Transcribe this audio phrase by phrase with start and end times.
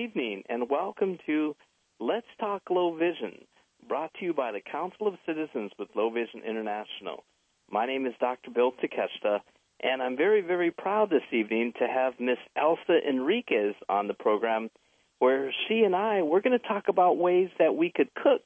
[0.00, 1.54] evening, and welcome to
[1.98, 3.44] Let's Talk Low Vision,
[3.86, 7.22] brought to you by the Council of Citizens with Low Vision International.
[7.70, 8.50] My name is Dr.
[8.50, 9.40] Bill Takeshita,
[9.82, 14.70] and I'm very, very proud this evening to have Miss Elsa Enriquez on the program,
[15.18, 18.44] where she and I we're going to talk about ways that we could cook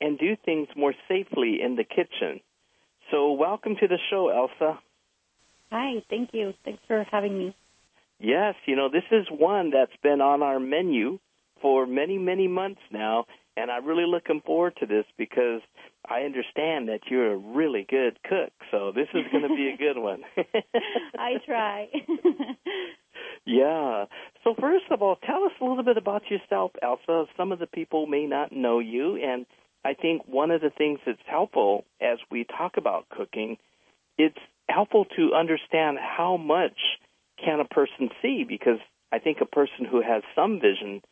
[0.00, 2.40] and do things more safely in the kitchen.
[3.10, 4.78] So, welcome to the show, Elsa.
[5.70, 6.54] Hi, thank you.
[6.64, 7.56] Thanks for having me.
[8.18, 11.18] Yes, you know, this is one that's been on our menu
[11.60, 13.26] for many, many months now,
[13.56, 15.60] and I'm really looking forward to this because
[16.08, 19.76] I understand that you're a really good cook, so this is going to be a
[19.78, 20.22] good one.
[21.18, 21.88] I try.
[23.44, 24.04] yeah.
[24.44, 27.26] So first of all, tell us a little bit about yourself, Elsa.
[27.36, 29.46] Some of the people may not know you, and
[29.84, 33.58] I think one of the things that's helpful as we talk about cooking,
[34.16, 34.38] it's
[34.68, 36.78] helpful to understand how much
[37.42, 38.44] can a person see?
[38.46, 38.78] Because
[39.12, 41.02] I think a person who has some vision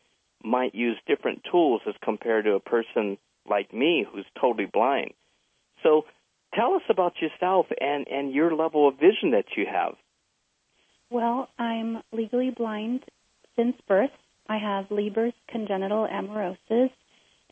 [0.43, 3.17] might use different tools as compared to a person
[3.49, 5.11] like me who's totally blind.
[5.83, 6.05] So
[6.53, 9.95] tell us about yourself and, and your level of vision that you have.
[11.09, 13.03] Well, I'm legally blind
[13.55, 14.11] since birth.
[14.47, 16.91] I have Leber's congenital amaurosis,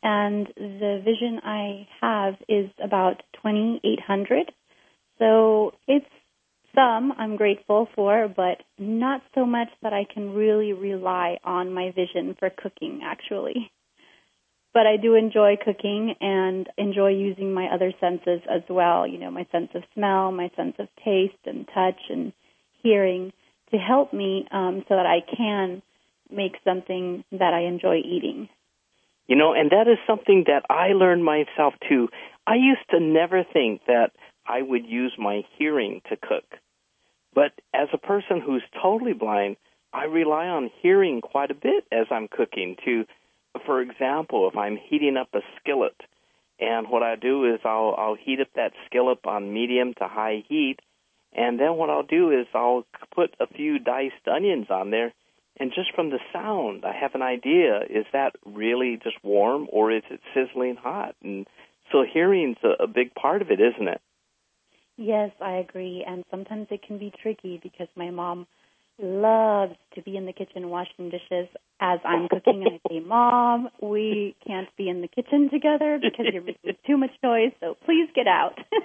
[0.01, 4.51] and the vision I have is about 2800.
[5.19, 6.05] So it's
[6.75, 11.91] some I'm grateful for, but not so much that I can really rely on my
[11.91, 13.71] vision for cooking, actually.
[14.73, 19.29] But I do enjoy cooking and enjoy using my other senses as well, you know,
[19.29, 22.33] my sense of smell, my sense of taste and touch and
[22.81, 23.31] hearing
[23.71, 25.83] to help me um, so that I can
[26.31, 28.49] make something that I enjoy eating.
[29.27, 32.09] You know, and that is something that I learned myself too.
[32.45, 34.11] I used to never think that
[34.45, 36.59] I would use my hearing to cook.
[37.33, 39.57] But as a person who's totally blind,
[39.91, 43.05] I rely on hearing quite a bit as I'm cooking to
[43.65, 45.95] for example, if I'm heating up a skillet.
[46.59, 50.43] And what I do is I'll I'll heat up that skillet on medium to high
[50.47, 50.77] heat.
[51.33, 55.13] And then what I'll do is I'll put a few diced onions on there.
[55.59, 59.91] And just from the sound I have an idea is that really just warm or
[59.91, 61.15] is it sizzling hot?
[61.23, 61.47] And
[61.91, 64.01] so hearing's a, a big part of it, isn't it?
[64.97, 66.05] Yes, I agree.
[66.07, 68.47] And sometimes it can be tricky because my mom
[68.99, 71.47] loves to be in the kitchen washing dishes
[71.79, 72.63] as I'm cooking.
[72.63, 76.97] And I say, Mom, we can't be in the kitchen together because you're making too
[76.97, 78.59] much noise, so please get out.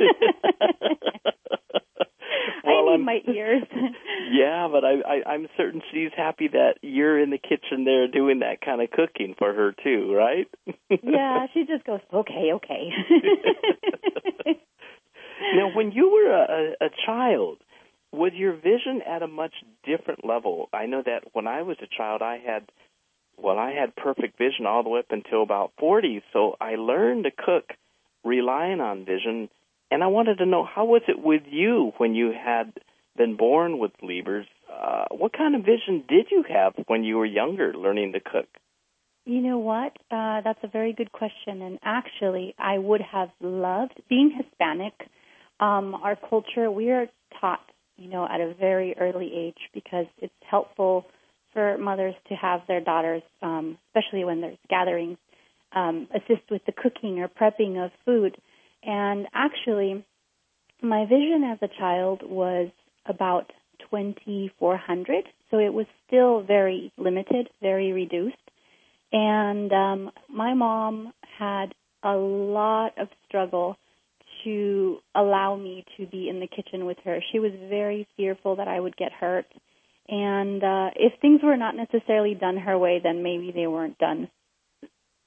[2.64, 3.64] well, I need my ears.
[4.32, 8.40] yeah, but I, I I'm certain she's happy that you're in the kitchen there doing
[8.40, 10.48] that kind of cooking for her too, right?
[11.02, 12.90] yeah, she just goes, okay, okay.
[15.54, 17.58] Now, when you were a, a child,
[18.12, 19.52] was your vision at a much
[19.84, 20.68] different level?
[20.72, 22.70] I know that when I was a child, I had,
[23.36, 26.22] well, I had perfect vision all the way up until about 40.
[26.32, 27.72] So I learned to cook
[28.24, 29.48] relying on vision.
[29.90, 32.72] And I wanted to know how was it with you when you had
[33.16, 34.46] been born with Leber's?
[34.72, 38.46] Uh, what kind of vision did you have when you were younger learning to cook?
[39.24, 39.92] You know what?
[40.10, 41.60] Uh, that's a very good question.
[41.60, 44.94] And actually, I would have loved being Hispanic
[45.60, 47.06] um, our culture, we are
[47.40, 47.64] taught,
[47.96, 51.06] you know, at a very early age because it's helpful
[51.52, 55.18] for mothers to have their daughters, um, especially when there's gatherings,
[55.74, 58.36] um, assist with the cooking or prepping of food.
[58.82, 60.04] And actually,
[60.82, 62.70] my vision as a child was
[63.06, 63.52] about
[63.90, 68.36] 2400, so it was still very limited, very reduced.
[69.12, 73.76] And um, my mom had a lot of struggle
[74.44, 77.20] to allow me to be in the kitchen with her.
[77.32, 79.46] She was very fearful that I would get hurt.
[80.08, 84.28] And uh, if things were not necessarily done her way, then maybe they weren't done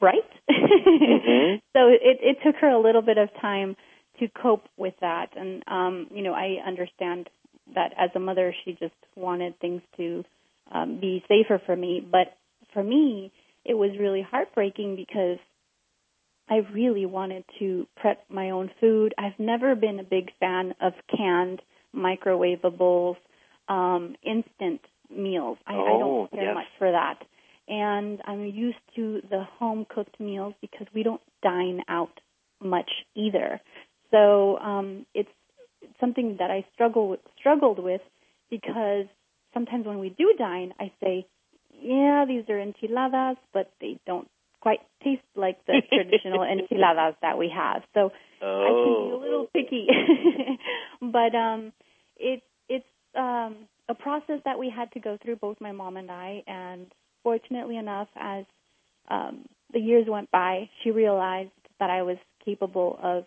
[0.02, 0.18] right.
[0.50, 1.56] mm-hmm.
[1.74, 3.76] So it, it took her a little bit of time
[4.20, 5.28] to cope with that.
[5.36, 7.30] And, um, you know, I understand
[7.76, 10.24] that as a mother, she just wanted things to
[10.72, 12.06] um, be safer for me.
[12.10, 12.36] But
[12.74, 13.32] for me,
[13.64, 15.38] it was really heartbreaking because
[16.52, 19.14] I really wanted to prep my own food.
[19.18, 21.62] I've never been a big fan of canned,
[21.96, 23.16] microwavables,
[23.70, 25.58] um, instant meals.
[25.66, 26.54] I, oh, I don't care yes.
[26.54, 27.20] much for that.
[27.70, 32.20] And I'm used to the home cooked meals because we don't dine out
[32.62, 33.62] much either.
[34.12, 35.30] So um, it's
[36.02, 38.02] something that I struggle with, struggled with
[38.50, 39.06] because
[39.54, 41.26] sometimes when we do dine, I say,
[41.82, 44.28] yeah, these are enchiladas, but they don't
[44.62, 47.84] quite taste like the traditional enchiladas that we have.
[47.94, 48.12] So
[48.42, 48.64] oh.
[48.64, 49.88] I can be a little picky,
[51.02, 51.74] but um,
[52.18, 52.86] it it's
[53.16, 56.88] um, a process that we had to go through, both my mom and I, and
[57.24, 58.46] fortunately enough, as
[59.10, 63.26] um, the years went by, she realized that I was capable of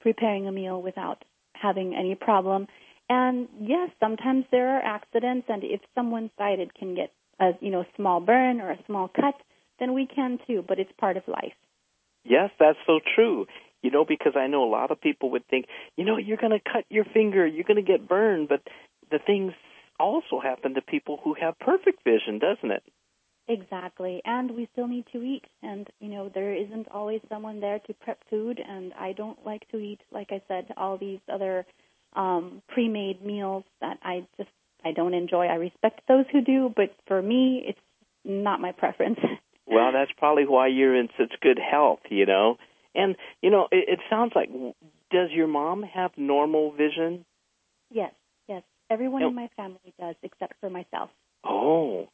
[0.00, 1.24] preparing a meal without
[1.54, 2.66] having any problem.
[3.08, 7.84] And yes, sometimes there are accidents, and if someone sighted can get a you know
[7.96, 9.34] small burn or a small cut,
[9.82, 10.64] then we can too.
[10.66, 11.54] But it's part of life.
[12.24, 13.46] Yes, that's so true.
[13.82, 16.52] You know, because I know a lot of people would think, you know, you're going
[16.52, 18.62] to cut your finger, you're going to get burned, but
[19.10, 19.52] the things
[19.98, 22.84] also happen to people who have perfect vision, doesn't it?
[23.48, 24.22] Exactly.
[24.24, 25.42] And we still need to eat.
[25.64, 28.60] And, you know, there isn't always someone there to prep food.
[28.64, 31.66] And I don't like to eat, like I said, all these other
[32.14, 34.50] um, pre made meals that I just
[34.84, 35.46] I don't enjoy.
[35.46, 37.78] I respect those who do, but for me, it's
[38.24, 39.18] not my preference.
[39.72, 42.56] well, that's probably why you're in such good health, you know.
[42.94, 44.50] And you know, it, it sounds like
[45.10, 47.24] does your mom have normal vision?
[47.90, 48.12] Yes,
[48.48, 48.62] yes.
[48.90, 51.10] Everyone in my family does, except for myself.
[51.44, 52.08] Oh,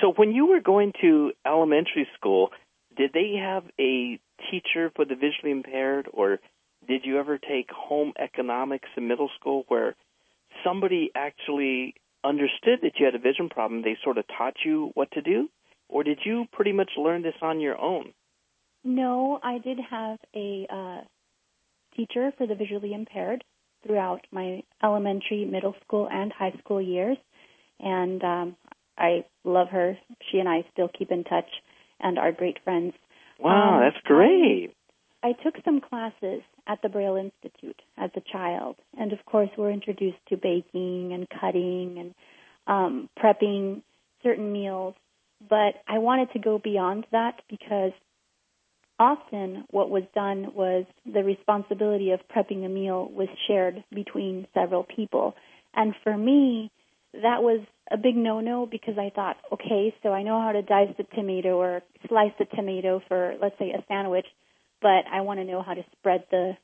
[0.00, 2.50] so when you were going to elementary school,
[2.96, 4.18] did they have a
[4.50, 6.38] teacher for the visually impaired, or
[6.86, 9.94] did you ever take home economics in middle school where
[10.64, 11.94] somebody actually
[12.24, 13.82] understood that you had a vision problem?
[13.82, 15.48] They sort of taught you what to do,
[15.88, 18.12] or did you pretty much learn this on your own?
[18.84, 21.00] No, I did have a uh,
[21.96, 23.42] teacher for the visually impaired
[23.84, 27.16] throughout my elementary, middle school, and high school years,
[27.80, 28.56] and um,
[28.98, 29.98] I love her.
[30.30, 31.48] She and I still keep in touch
[32.00, 32.94] and are great friends.
[33.38, 34.74] Wow, um, that's great.
[35.22, 39.50] I, I took some classes at the Braille Institute as a child, and of course,
[39.56, 42.14] we're introduced to baking and cutting and
[42.66, 43.82] um, prepping
[44.22, 44.94] certain meals.
[45.40, 47.92] But I wanted to go beyond that because
[48.98, 54.84] often what was done was the responsibility of prepping a meal was shared between several
[54.84, 55.34] people.
[55.74, 56.70] And for me,
[57.12, 57.60] that was
[57.90, 61.58] a big no-no because I thought, okay, so I know how to dice the tomato
[61.58, 64.26] or slice the tomato for, let's say, a sandwich,
[64.80, 66.56] but I want to know how to spread the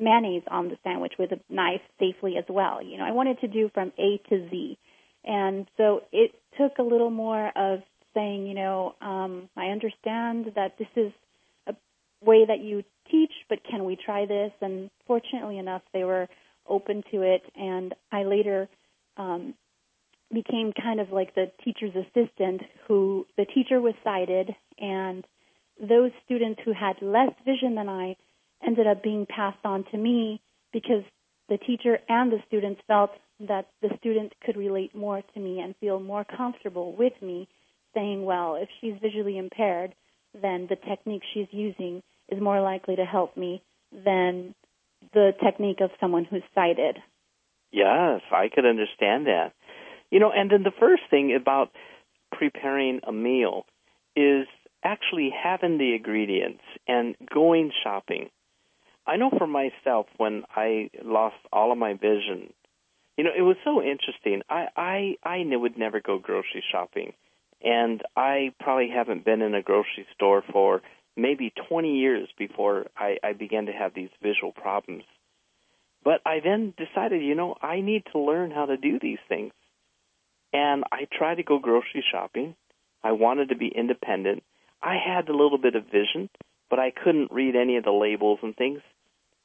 [0.00, 2.82] mayonnaise on the sandwich with a knife safely as well.
[2.82, 4.78] You know, I wanted to do from A to Z.
[5.24, 7.80] And so it took a little more of
[8.14, 11.12] saying, you know, um, I understand that this is
[11.66, 11.74] a
[12.22, 14.52] way that you teach, but can we try this?
[14.60, 16.28] And fortunately enough, they were
[16.68, 17.42] open to it.
[17.56, 18.68] And I later
[19.16, 19.54] um,
[20.32, 25.24] became kind of like the teacher's assistant who the teacher was sighted and
[25.80, 28.16] those students who had less vision than I
[28.64, 30.40] ended up being passed on to me
[30.72, 31.04] because
[31.48, 33.10] the teacher and the students felt
[33.40, 37.48] that the student could relate more to me and feel more comfortable with me
[37.94, 39.94] saying, well, if she's visually impaired,
[40.40, 43.62] then the technique she's using is more likely to help me
[43.92, 44.54] than
[45.12, 46.96] the technique of someone who's sighted.
[47.70, 49.52] Yes, I could understand that.
[50.10, 51.70] You know, and then the first thing about
[52.32, 53.66] preparing a meal
[54.16, 54.46] is
[54.84, 58.28] actually having the ingredients and going shopping.
[59.06, 62.52] I know for myself when I lost all of my vision,
[63.16, 64.42] you know, it was so interesting.
[64.48, 67.12] I I I would never go grocery shopping,
[67.64, 70.82] and I probably haven't been in a grocery store for
[71.16, 75.04] maybe 20 years before I, I began to have these visual problems.
[76.04, 79.52] But I then decided, you know, I need to learn how to do these things.
[80.52, 82.54] And I tried to go grocery shopping.
[83.02, 84.42] I wanted to be independent.
[84.82, 86.28] I had a little bit of vision,
[86.68, 88.80] but I couldn't read any of the labels and things.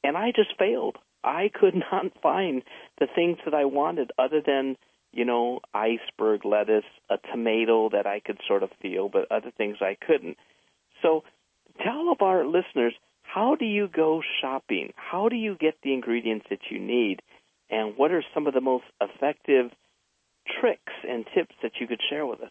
[0.04, 0.96] And I just failed.
[1.24, 2.62] I could not find
[2.98, 4.76] the things that I wanted other than,
[5.12, 9.78] you know, iceberg lettuce, a tomato that I could sort of feel, but other things
[9.80, 10.36] I couldn't.
[11.02, 11.24] So
[11.82, 14.92] tell of our listeners, how do you go shopping?
[14.96, 17.22] How do you get the ingredients that you need?
[17.70, 19.70] And what are some of the most effective
[20.60, 22.50] tricks and tips that you could share with us?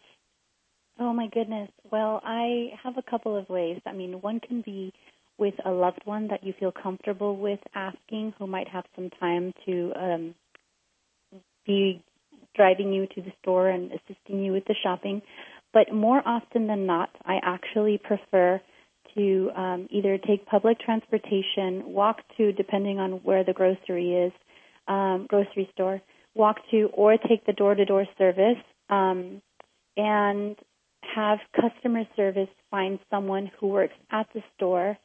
[0.98, 1.70] Oh my goodness.
[1.90, 3.80] Well, I have a couple of ways.
[3.86, 4.92] I mean, one can be
[5.38, 9.54] with a loved one that you feel comfortable with asking who might have some time
[9.64, 10.34] to um,
[11.66, 12.02] be
[12.54, 15.22] driving you to the store and assisting you with the shopping.
[15.72, 18.60] But more often than not, I actually prefer
[19.14, 24.32] to um, either take public transportation, walk to, depending on where the grocery is,
[24.88, 26.00] um, grocery store,
[26.34, 29.42] walk to or take the door to door service um,
[29.96, 30.56] and
[31.14, 34.96] have customer service find someone who works at the store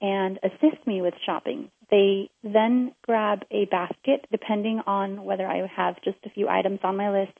[0.00, 1.70] and assist me with shopping.
[1.92, 6.96] They then grab a basket, depending on whether I have just a few items on
[6.96, 7.38] my list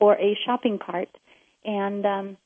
[0.00, 1.08] or a shopping cart.
[1.64, 2.36] And um,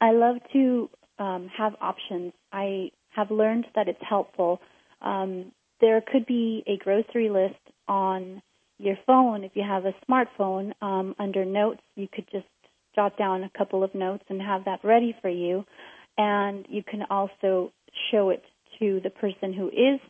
[0.00, 2.32] I love to um, have options.
[2.52, 4.60] I have learned that it's helpful.
[5.02, 8.40] Um, there could be a grocery list on
[8.78, 12.46] your phone, if you have a smartphone, um, under Notes, you could just
[12.94, 15.64] jot down a couple of notes and have that ready for you.
[16.16, 17.72] And you can also
[18.10, 18.42] show it
[18.78, 20.00] to the person who is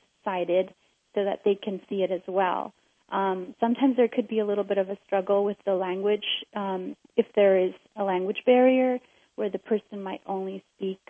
[1.15, 2.73] so that they can see it as well.
[3.11, 6.95] Um, sometimes there could be a little bit of a struggle with the language um,
[7.17, 8.99] if there is a language barrier
[9.37, 11.01] where the person might only speak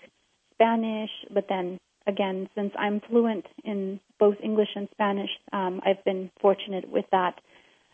[0.55, 6.31] Spanish, but then again, since I'm fluent in both English and Spanish, um, I've been
[6.41, 7.41] fortunate with that.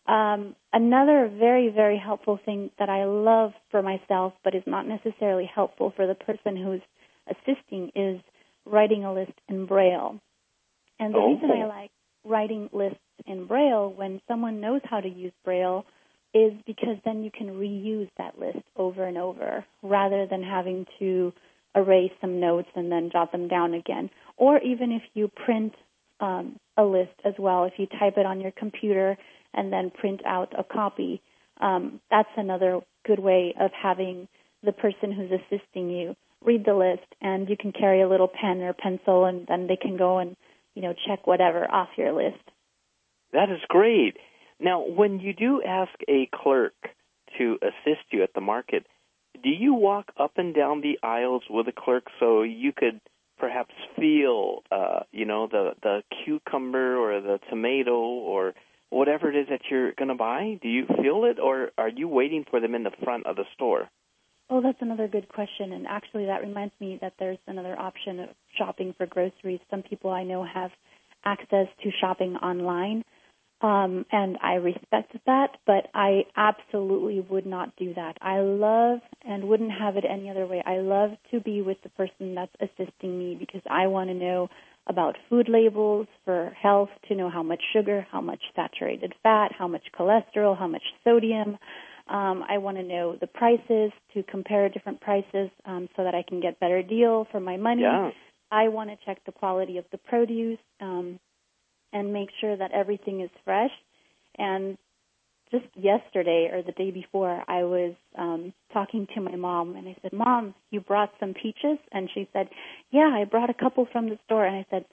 [0.06, 5.50] Um, another very, very helpful thing that I love for myself, but is not necessarily
[5.52, 6.82] helpful for the person who's
[7.26, 8.20] assisting, is
[8.66, 10.20] writing a list in Braille.
[11.04, 11.34] And the oh.
[11.34, 11.90] reason I like
[12.24, 15.84] writing lists in Braille when someone knows how to use Braille
[16.32, 21.32] is because then you can reuse that list over and over rather than having to
[21.76, 24.08] erase some notes and then jot them down again.
[24.36, 25.74] Or even if you print
[26.20, 29.16] um, a list as well, if you type it on your computer
[29.52, 31.20] and then print out a copy,
[31.60, 34.26] um, that's another good way of having
[34.64, 38.60] the person who's assisting you read the list and you can carry a little pen
[38.62, 40.36] or pencil and then they can go and
[40.74, 42.42] you know check whatever off your list.
[43.32, 44.16] That is great.
[44.60, 46.74] Now when you do ask a clerk
[47.38, 48.86] to assist you at the market
[49.42, 53.00] do you walk up and down the aisles with a clerk so you could
[53.38, 58.54] perhaps feel uh you know the the cucumber or the tomato or
[58.90, 60.56] whatever it is that you're going to buy?
[60.62, 63.44] Do you feel it or are you waiting for them in the front of the
[63.54, 63.90] store
[64.54, 65.72] Oh, that's another good question.
[65.72, 69.58] And actually, that reminds me that there's another option of shopping for groceries.
[69.68, 70.70] Some people I know have
[71.24, 73.02] access to shopping online,
[73.62, 78.16] um, and I respect that, but I absolutely would not do that.
[78.22, 80.62] I love and wouldn't have it any other way.
[80.64, 84.50] I love to be with the person that's assisting me because I want to know
[84.86, 89.66] about food labels for health, to know how much sugar, how much saturated fat, how
[89.66, 91.58] much cholesterol, how much sodium.
[92.06, 96.22] Um, I want to know the prices to compare different prices um, so that I
[96.26, 97.82] can get better deal for my money.
[97.82, 98.10] Yeah.
[98.50, 101.18] I want to check the quality of the produce um,
[101.92, 103.70] and make sure that everything is fresh.
[104.38, 104.76] And
[105.50, 109.96] just yesterday or the day before, I was um, talking to my mom and I
[110.02, 112.48] said, "Mom, you brought some peaches?" And she said,
[112.90, 114.84] "Yeah, I brought a couple from the store." And I said,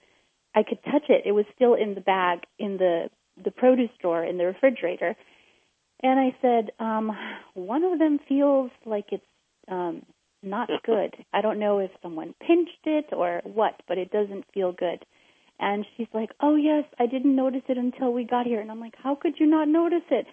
[0.56, 1.24] "I could touch it.
[1.26, 3.10] It was still in the bag in the
[3.44, 5.16] the produce store in the refrigerator."
[6.04, 7.12] And I said, um,
[7.54, 9.24] one of them feels like it's
[9.70, 10.04] um,
[10.42, 11.14] not good.
[11.34, 15.06] I don't know if someone pinched it or what, but it doesn't feel good.
[15.60, 18.60] And she's like, oh yes, I didn't notice it until we got here.
[18.60, 20.26] And I'm like, how could you not notice it?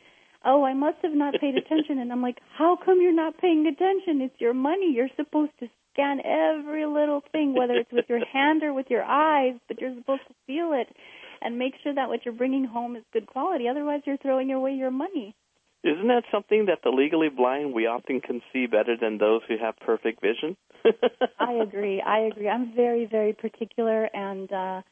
[0.44, 1.98] Oh, I must have not paid attention.
[1.98, 4.22] And I'm like, how come you're not paying attention?
[4.22, 4.92] It's your money.
[4.94, 9.02] You're supposed to scan every little thing, whether it's with your hand or with your
[9.02, 10.88] eyes, but you're supposed to feel it
[11.42, 13.68] and make sure that what you're bringing home is good quality.
[13.68, 15.34] Otherwise, you're throwing away your money.
[15.84, 19.56] Isn't that something that the legally blind we often can see better than those who
[19.58, 20.56] have perfect vision?
[21.38, 22.00] I agree.
[22.00, 22.48] I agree.
[22.48, 24.82] I'm very, very particular, and uh,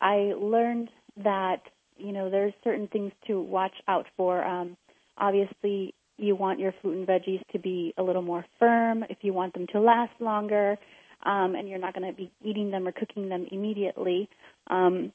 [0.00, 0.90] I learned
[1.22, 1.62] that
[1.96, 4.44] you know there's certain things to watch out for.
[4.44, 4.76] Um,
[5.16, 9.32] obviously, you want your fruit and veggies to be a little more firm if you
[9.32, 10.76] want them to last longer,
[11.24, 14.28] um, and you're not going to be eating them or cooking them immediately.
[14.68, 15.12] Um,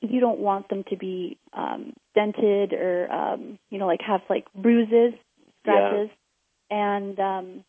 [0.00, 4.46] you don't want them to be um, dented or um, you know like have like
[4.54, 5.14] bruises,
[5.62, 6.10] scratches,
[6.70, 6.96] yeah.
[6.96, 7.64] and um,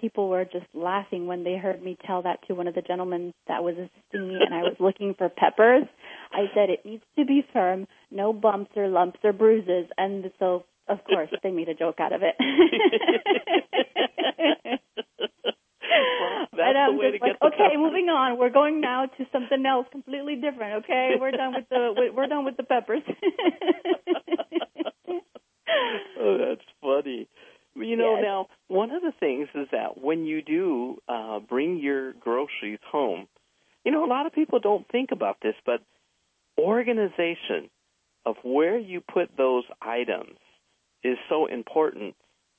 [0.00, 3.32] people were just laughing when they heard me tell that to one of the gentlemen
[3.46, 5.84] that was assisting me, and I was looking for peppers.
[6.32, 10.64] I said it needs to be firm, no bumps or lumps or bruises, and so
[10.88, 12.34] of course they made a joke out of it.
[16.58, 17.78] That's and I'm the way just to like, get okay, pepper.
[17.78, 18.36] moving on.
[18.38, 20.84] We're going now to something else completely different.
[20.84, 23.02] Okay, we're done with the we're done with the peppers.
[26.20, 27.28] oh, that's funny.
[27.76, 28.24] You know, Yes.
[28.24, 33.28] now one of the things is that when you do uh, bring your groceries home,
[33.84, 35.80] you know, a lot of people don't think about this, but
[36.58, 37.70] organization
[38.26, 40.36] of where you put those items
[41.04, 42.14] is so important.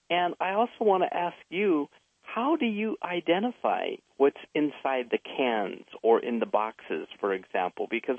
[0.09, 1.87] And I also want to ask you,
[2.33, 7.87] how do you identify what's inside the cans or in the boxes, for example?
[7.89, 8.17] Because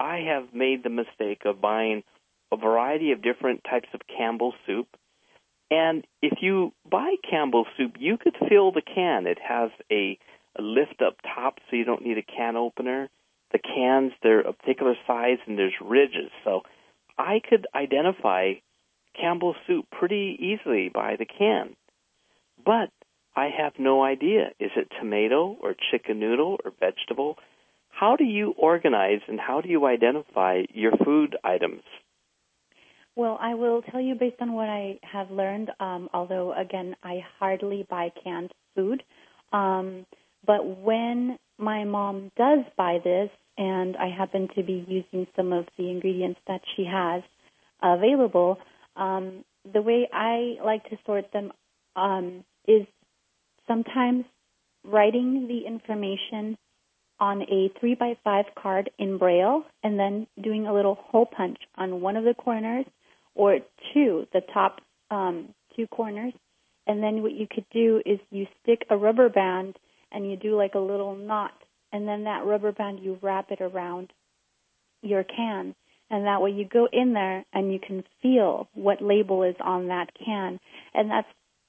[0.00, 2.02] I have made the mistake of buying
[2.50, 4.88] a variety of different types of Campbell soup.
[5.70, 9.26] And if you buy Campbell soup, you could fill the can.
[9.26, 10.18] It has a,
[10.58, 13.10] a lift up top, so you don't need a can opener.
[13.52, 16.30] The cans, they're a particular size and there's ridges.
[16.44, 16.62] So
[17.18, 18.54] I could identify
[19.20, 21.76] Campbell soup pretty easily by the can.
[22.64, 22.90] But
[23.38, 24.50] I have no idea.
[24.58, 27.36] Is it tomato or chicken noodle or vegetable?
[27.88, 31.82] How do you organize and how do you identify your food items?
[33.14, 37.20] Well, I will tell you based on what I have learned, um, although again, I
[37.38, 39.04] hardly buy canned food.
[39.52, 40.04] Um,
[40.44, 45.66] but when my mom does buy this, and I happen to be using some of
[45.76, 47.22] the ingredients that she has
[47.82, 48.58] available,
[48.96, 51.52] um, the way I like to sort them
[51.94, 52.86] um, is
[53.68, 54.24] sometimes
[54.84, 56.56] writing the information
[57.20, 61.58] on a three by five card in braille and then doing a little hole punch
[61.76, 62.86] on one of the corners
[63.34, 63.58] or
[63.92, 66.32] two, the top um, two corners.
[66.86, 69.76] And then what you could do is you stick a rubber band
[70.10, 71.52] and you do like a little knot,
[71.92, 74.10] and then that rubber band you wrap it around
[75.02, 75.74] your can.
[76.10, 79.88] And that way you go in there and you can feel what label is on
[79.88, 80.58] that can.
[80.94, 81.28] And that's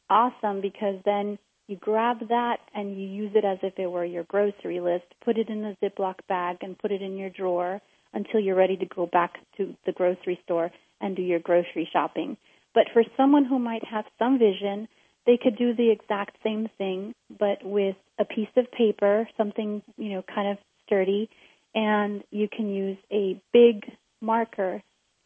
[0.09, 1.37] awesome because then
[1.69, 5.37] you grab that and you use it as if it were your grocery list, put
[5.37, 7.79] it in a Ziploc bag and put it in your drawer
[8.11, 12.37] until you're ready to go back to the grocery store and do your grocery shopping.
[12.73, 14.87] But for someone who might have some vision,
[15.27, 20.13] they could do the exact same thing, but with a piece of paper, something, you
[20.13, 20.57] know, kind of
[20.87, 21.29] sturdy,
[21.75, 23.85] and you can use a big
[24.21, 24.81] marker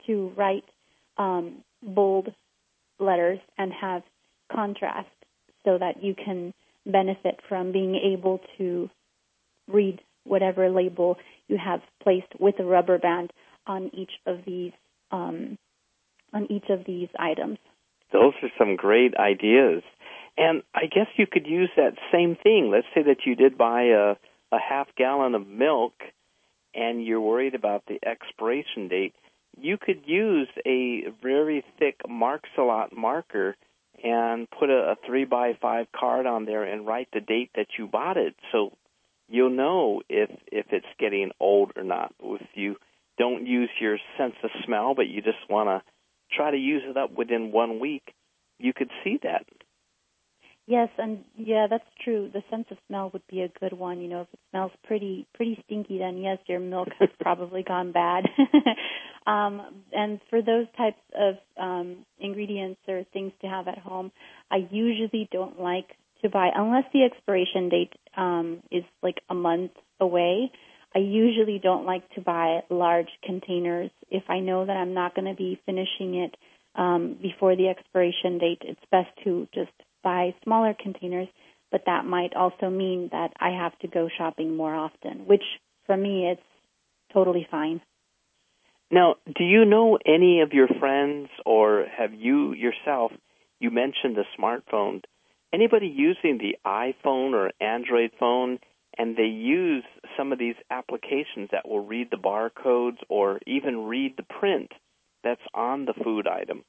[0.07, 0.65] to write
[1.17, 2.33] um, bold
[2.99, 4.03] letters and have
[4.51, 5.07] contrast
[5.65, 6.53] so that you can
[6.85, 8.89] benefit from being able to
[9.67, 11.17] read whatever label
[11.47, 13.31] you have placed with a rubber band
[13.65, 14.71] on each of these
[15.11, 15.57] um,
[16.33, 17.59] on each of these items.
[18.11, 19.83] Those are some great ideas.
[20.37, 22.71] And I guess you could use that same thing.
[22.71, 24.15] Let's say that you did buy a,
[24.51, 25.93] a half gallon of milk
[26.73, 29.13] and you're worried about the expiration date.
[29.59, 33.55] You could use a very thick Marks-A-Lot marker
[34.03, 37.67] and put a, a three by five card on there and write the date that
[37.77, 38.35] you bought it.
[38.51, 38.73] So
[39.29, 42.13] you'll know if if it's getting old or not.
[42.21, 42.75] If you
[43.17, 45.81] don't use your sense of smell, but you just want to
[46.35, 48.13] try to use it up within one week,
[48.59, 49.45] you could see that.
[50.65, 52.29] Yes, and yeah, that's true.
[52.33, 53.99] The sense of smell would be a good one.
[53.99, 57.91] You know, if it smells pretty pretty stinky, then yes, your milk has probably gone
[57.91, 58.25] bad.
[59.27, 64.11] um, and for those types of um, ingredients or things to have at home,
[64.49, 65.89] I usually don't like
[66.21, 70.49] to buy unless the expiration date um, is like a month away.
[70.95, 75.27] I usually don't like to buy large containers if I know that I'm not going
[75.27, 76.37] to be finishing it
[76.75, 78.61] um, before the expiration date.
[78.61, 79.71] It's best to just
[80.03, 81.27] buy smaller containers,
[81.71, 85.43] but that might also mean that I have to go shopping more often, which
[85.85, 86.41] for me it's
[87.13, 87.81] totally fine.
[88.91, 93.11] Now, do you know any of your friends or have you yourself,
[93.59, 95.01] you mentioned the smartphone,
[95.51, 98.59] anybody using the iPhone or Android phone
[98.97, 99.83] and they use
[100.17, 104.71] some of these applications that will read the barcodes or even read the print
[105.23, 106.63] that's on the food item.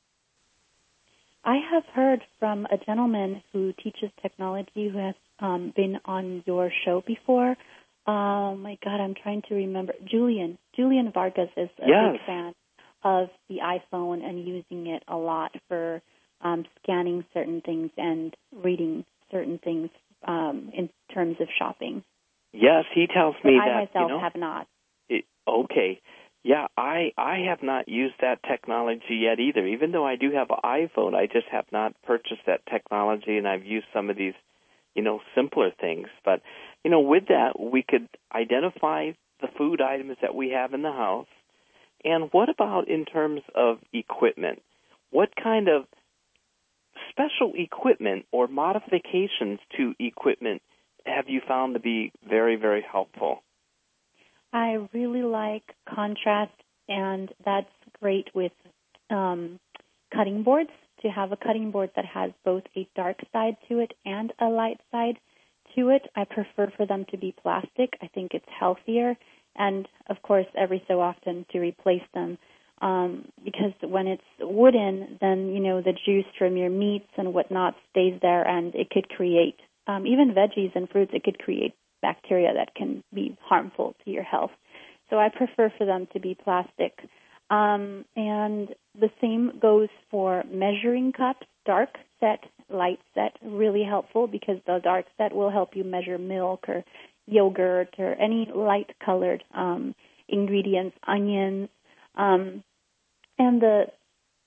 [1.44, 6.70] I have heard from a gentleman who teaches technology who has um, been on your
[6.85, 7.57] show before.
[8.07, 9.94] Oh my God, I'm trying to remember.
[10.11, 10.59] Julian.
[10.74, 12.12] Julian Vargas is a yes.
[12.12, 12.54] big fan
[13.02, 16.00] of the iPhone and using it a lot for
[16.40, 19.90] um, scanning certain things and reading certain things
[20.26, 22.02] um, in terms of shopping.
[22.52, 23.76] Yes, he tells me but that.
[23.76, 24.66] I myself you know, have not.
[25.09, 26.00] It, okay.
[26.44, 29.66] Yeah, I I have not used that technology yet either.
[29.66, 33.48] Even though I do have an iPhone, I just have not purchased that technology, and
[33.48, 34.35] I've used some of these,
[34.94, 36.09] you know, simpler things.
[36.22, 36.42] But
[36.85, 40.92] you know, with that, we could identify the food items that we have in the
[40.92, 41.26] house.
[42.04, 44.61] And what about in terms of equipment?
[45.11, 45.87] What kind of
[47.09, 50.61] special equipment or modifications to equipment
[51.07, 53.42] have you found to be very, very helpful?
[54.54, 56.52] I really like contrast,
[56.88, 57.68] and that's
[58.00, 58.52] great with
[59.10, 59.58] um,
[60.14, 60.70] cutting boards.
[61.02, 64.46] To have a cutting board that has both a dark side to it and a
[64.46, 65.18] light side
[65.74, 67.98] to it, I prefer for them to be plastic.
[68.00, 69.16] I think it's healthier,
[69.56, 72.38] and of course, every so often to replace them.
[72.80, 77.74] Um, because when it's wooden, then you know the juice from your meats and whatnot
[77.90, 81.74] stays there, and it could create um, even veggies and fruits, it could create
[82.08, 84.54] bacteria that can be harmful to your health.
[85.08, 86.92] So I prefer for them to be plastic.
[87.50, 91.90] Um, and the same goes for measuring cups, dark
[92.20, 96.84] set, light set, really helpful because the dark set will help you measure milk or
[97.26, 99.94] yogurt or any light colored um,
[100.28, 101.68] ingredients, onions.
[102.16, 102.62] Um,
[103.38, 103.86] and the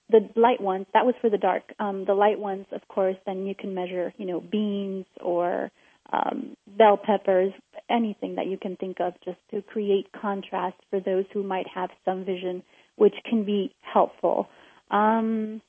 [0.10, 1.64] the light ones, that was for the dark.
[1.80, 5.70] Um, the light ones, of course, then you can measure, you know, beans or
[6.12, 7.52] um, bell peppers,
[7.90, 11.90] anything that you can think of just to create contrast for those who might have
[12.06, 12.64] some vision,
[12.96, 14.48] which can be helpful.
[14.92, 15.62] Um,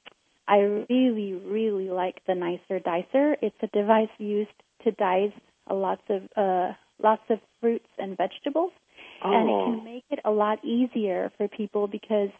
[0.46, 3.36] I really, really like the Nicer Dicer.
[3.42, 4.50] It's a device used
[4.84, 5.32] to dice
[5.70, 6.72] lots of uh,
[7.02, 8.72] lots of fruits and vegetables,
[9.24, 9.32] oh.
[9.32, 12.30] and it can make it a lot easier for people because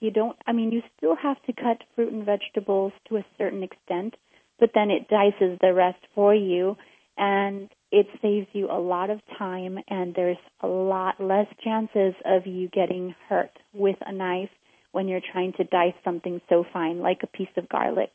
[0.00, 0.36] you don't.
[0.46, 4.14] I mean, you still have to cut fruit and vegetables to a certain extent,
[4.60, 6.76] but then it dices the rest for you,
[7.16, 12.46] and it saves you a lot of time, and there's a lot less chances of
[12.46, 14.50] you getting hurt with a knife
[14.92, 18.14] when you're trying to dice something so fine like a piece of garlic.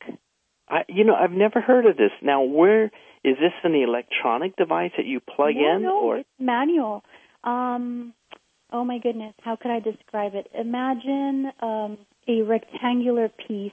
[0.68, 2.10] I, you know, I've never heard of this.
[2.22, 2.86] Now, where
[3.24, 7.02] is this an electronic device that you plug no, in, no, or it's manual?
[7.44, 8.14] Um,
[8.72, 10.48] oh my goodness, how could I describe it?
[10.58, 13.72] Imagine um, a rectangular piece,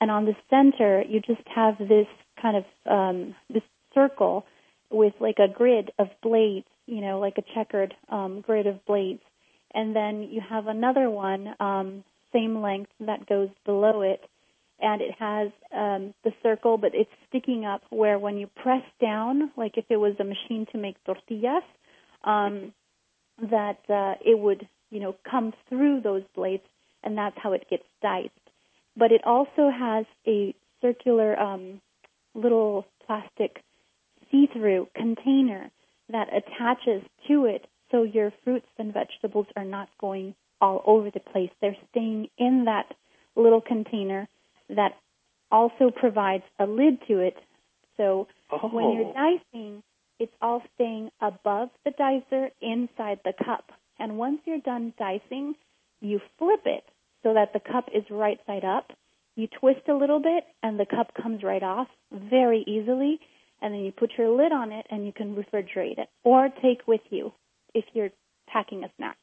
[0.00, 2.06] and on the center you just have this
[2.40, 3.62] kind of um, this
[3.94, 4.44] circle
[4.92, 9.22] with like a grid of blades, you know, like a checkered um, grid of blades,
[9.74, 14.20] and then you have another one um, same length that goes below it,
[14.80, 19.50] and it has um, the circle, but it's sticking up where when you press down,
[19.56, 21.62] like if it was a machine to make tortillas,
[22.24, 22.72] um,
[23.50, 26.62] that uh, it would, you know, come through those blades,
[27.02, 28.30] and that's how it gets diced.
[28.96, 31.80] But it also has a circular um,
[32.34, 33.62] little plastic
[34.32, 35.70] see-through container
[36.08, 41.20] that attaches to it so your fruits and vegetables are not going all over the
[41.20, 41.50] place.
[41.60, 42.86] They're staying in that
[43.36, 44.28] little container
[44.68, 44.92] that
[45.50, 47.36] also provides a lid to it.
[47.96, 48.68] So oh.
[48.68, 49.38] when you're oh.
[49.52, 49.82] dicing,
[50.18, 53.70] it's all staying above the dicer inside the cup.
[53.98, 55.54] And once you're done dicing,
[56.00, 56.84] you flip it
[57.22, 58.92] so that the cup is right side up.
[59.36, 63.20] You twist a little bit and the cup comes right off very easily.
[63.62, 66.86] And then you put your lid on it and you can refrigerate it or take
[66.86, 67.32] with you
[67.74, 68.10] if you're
[68.48, 69.16] packing a snack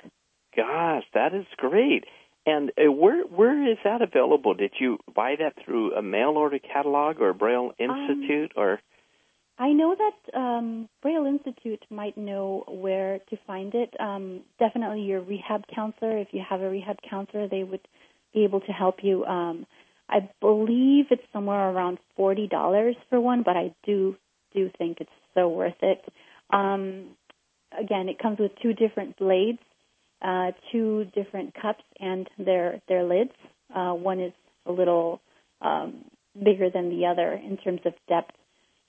[0.56, 2.06] gosh, that is great.
[2.46, 4.54] And uh, where where is that available?
[4.54, 8.80] Did you buy that through a mail order catalog or Braille Um, Institute or?
[9.58, 13.94] I know that um, Braille Institute might know where to find it.
[14.00, 16.18] Um, definitely your rehab counselor.
[16.18, 17.86] If you have a rehab counselor, they would
[18.34, 19.26] be able to help you.
[19.26, 19.66] Um,
[20.08, 24.16] I believe it's somewhere around forty dollars for one, but I do
[24.54, 26.04] do think it's so worth it.
[26.52, 27.16] Um,
[27.78, 29.60] again, it comes with two different blades,
[30.22, 33.32] uh, two different cups and their their lids.
[33.74, 34.34] Uh, one is
[34.66, 35.22] a little
[35.62, 38.36] um, bigger than the other in terms of depth.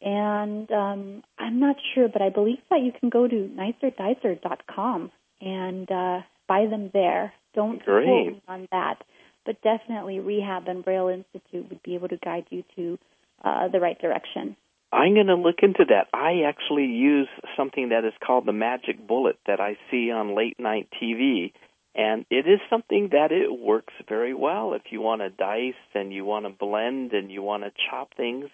[0.03, 5.91] And um, I'm not sure, but I believe that you can go to nicerdicer.com and
[5.91, 7.33] uh, buy them there.
[7.55, 8.07] Don't Great.
[8.07, 9.03] quote me on that,
[9.45, 12.99] but definitely Rehab and Braille Institute would be able to guide you to
[13.45, 14.57] uh, the right direction.
[14.93, 16.09] I'm going to look into that.
[16.13, 20.59] I actually use something that is called the magic bullet that I see on late
[20.59, 21.53] night TV.
[21.95, 26.13] And it is something that it works very well if you want to dice and
[26.13, 28.47] you want to blend and you want to chop things,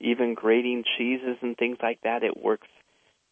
[0.00, 2.22] even grating cheeses and things like that.
[2.22, 2.68] It works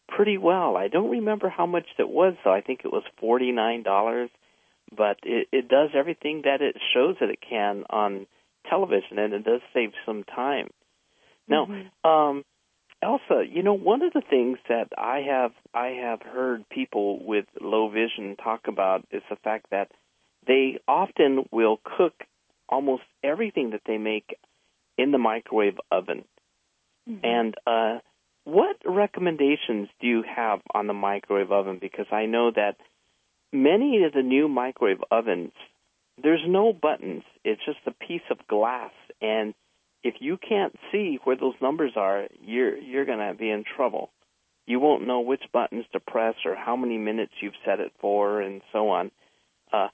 [0.07, 0.75] pretty well.
[0.75, 2.53] I don't remember how much it was though.
[2.53, 4.29] I think it was forty nine dollars,
[4.95, 8.27] but it, it does everything that it shows that it can on
[8.69, 10.69] television, and it does save some time.
[11.49, 12.05] Now, Mhm.
[12.05, 12.45] um,
[13.01, 17.45] Elsa, you know, one of the things that I have I have heard people with
[17.59, 19.91] low vision talk about is the fact that
[20.45, 22.25] they often will cook
[22.67, 24.37] almost everything that they make
[24.97, 26.25] in the microwave oven.
[27.07, 27.19] Mhm.
[27.23, 27.99] And uh,
[28.43, 31.79] what recommendations do you have on the microwave oven?
[31.79, 32.77] Because I know that
[33.51, 35.53] many of the new microwave ovens,
[36.21, 37.23] there's no buttons.
[37.43, 39.53] It's just a piece of glass, and
[40.03, 44.11] if you can't see where those numbers are, you're you're going to be in trouble.
[44.65, 48.41] You won't know which buttons to press or how many minutes you've set it for,
[48.41, 49.11] and so on.
[49.73, 49.87] Uh,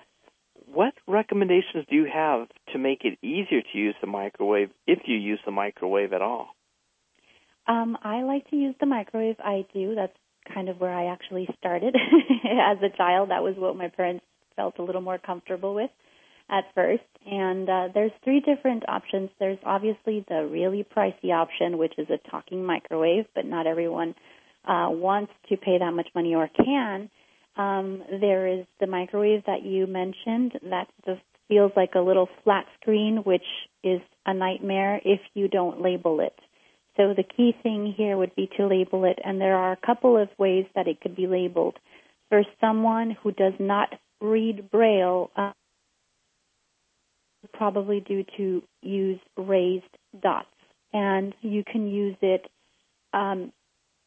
[0.66, 5.16] what recommendations do you have to make it easier to use the microwave if you
[5.16, 6.50] use the microwave at all?
[7.68, 9.38] Um, I like to use the microwave.
[9.40, 9.96] I do.
[9.96, 10.16] That's
[10.54, 11.96] kind of where I actually started
[12.44, 13.32] as a child.
[13.32, 14.24] That was what my parents
[14.56, 15.90] felt a little more comfortable with
[16.50, 17.04] at first.
[17.26, 19.30] And uh, there's three different options.
[19.40, 24.16] There's obviously the really pricey option, which is a talking microwave, but not everyone
[24.68, 27.10] uh, wants to pay that much money or can.
[27.58, 32.66] Um, there is the microwave that you mentioned that just feels like a little flat
[32.82, 33.46] screen, which
[33.84, 36.38] is a nightmare if you don't label it.
[36.98, 40.18] So the key thing here would be to label it, and there are a couple
[40.18, 41.78] of ways that it could be labeled.
[42.30, 43.90] For someone who does not
[44.22, 45.52] read Braille, uh,
[47.54, 49.84] probably due to use raised
[50.22, 50.48] dots,
[50.94, 52.46] and you can use it
[53.14, 53.52] um,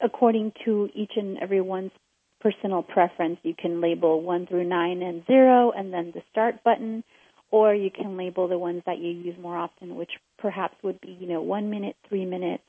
[0.01, 1.93] according to each and everyone's
[2.41, 3.39] personal preference.
[3.43, 7.03] You can label one through nine and zero, and then the start button,
[7.51, 11.17] or you can label the ones that you use more often, which perhaps would be,
[11.21, 12.63] you know, one minute, three minutes,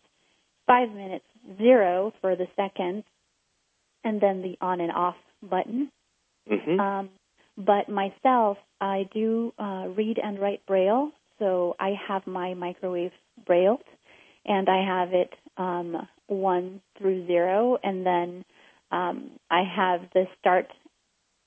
[0.66, 1.26] five minutes,
[1.58, 3.04] zero for the seconds,
[4.04, 5.92] and then the on and off button.
[6.50, 6.80] Mm-hmm.
[6.80, 7.10] Um,
[7.60, 13.12] but myself, I do uh, read and write Braille, so I have my microwave
[13.46, 13.84] brailled,
[14.46, 18.46] and I have it um, one through zero, and then
[18.92, 20.68] um, I have the start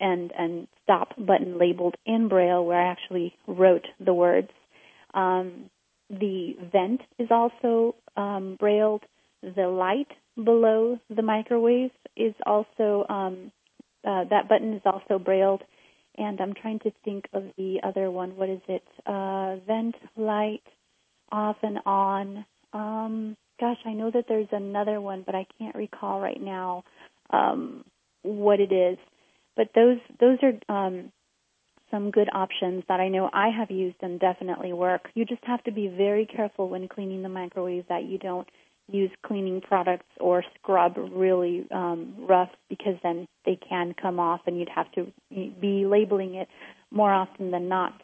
[0.00, 4.50] and and stop button labeled in Braille, where I actually wrote the words.
[5.14, 5.70] Um,
[6.10, 9.02] the vent is also um, brailled.
[9.42, 13.50] The light below the microwave is also um,
[14.04, 15.62] uh, that button is also brailled.
[16.18, 18.36] And I'm trying to think of the other one.
[18.36, 18.84] What is it?
[19.06, 20.62] Uh, vent, light,
[21.30, 22.44] off and on.
[22.72, 26.84] Um, gosh, I know that there's another one, but I can't recall right now
[27.30, 27.84] um,
[28.22, 28.98] what it is.
[29.56, 31.12] But those those are um,
[31.90, 35.08] some good options that I know I have used and definitely work.
[35.14, 38.48] You just have to be very careful when cleaning the microwave that you don't
[38.88, 44.58] use cleaning products or scrub really um, rough because then they can come off and
[44.58, 46.48] you'd have to be labeling it
[46.90, 48.02] more often than not.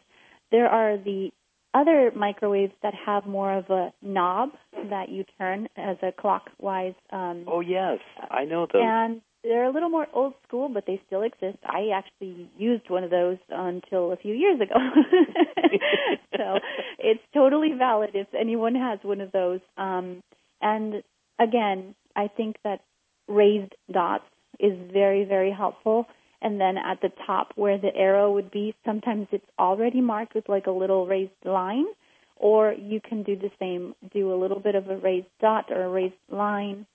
[0.51, 1.31] There are the
[1.73, 4.49] other microwaves that have more of a knob
[4.89, 6.95] that you turn as a clockwise.
[7.11, 7.99] Um, oh yes,
[8.31, 8.81] I know those.
[8.83, 11.57] And they're a little more old school, but they still exist.
[11.63, 14.75] I actually used one of those until a few years ago.
[16.37, 16.59] so
[16.97, 19.61] it's totally valid if anyone has one of those.
[19.77, 20.21] Um,
[20.61, 21.03] and
[21.39, 22.81] again, I think that
[23.27, 24.25] raised dots
[24.59, 26.07] is very, very helpful.
[26.41, 30.47] And then at the top where the arrow would be, sometimes it's already marked with
[30.47, 31.85] like a little raised line,
[32.35, 35.83] or you can do the same, do a little bit of a raised dot or
[35.83, 36.85] a raised line.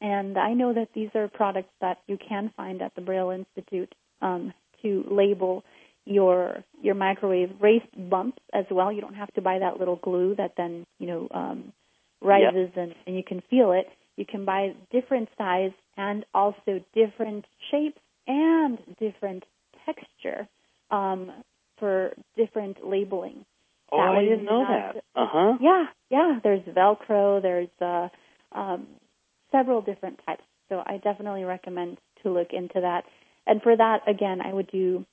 [0.00, 3.94] And I know that these are products that you can find at the Braille Institute
[4.20, 4.52] um,
[4.82, 5.64] to label
[6.04, 8.92] your your microwave raised bumps as well.
[8.92, 11.72] You don't have to buy that little glue that then you know um,
[12.24, 12.76] rises yep.
[12.76, 13.86] and, and you can feel it.
[14.16, 19.44] You can buy different size and also different shapes and different
[19.84, 20.48] texture
[20.90, 21.30] um,
[21.78, 23.44] for different labeling.
[23.92, 24.96] Oh, that I didn't know that.
[25.14, 25.58] Uh huh.
[25.60, 26.38] Yeah, yeah.
[26.42, 27.42] There's Velcro.
[27.42, 28.08] There's uh,
[28.58, 28.86] um,
[29.52, 30.42] several different types.
[30.68, 33.02] So I definitely recommend to look into that.
[33.46, 35.04] And for that, again, I would do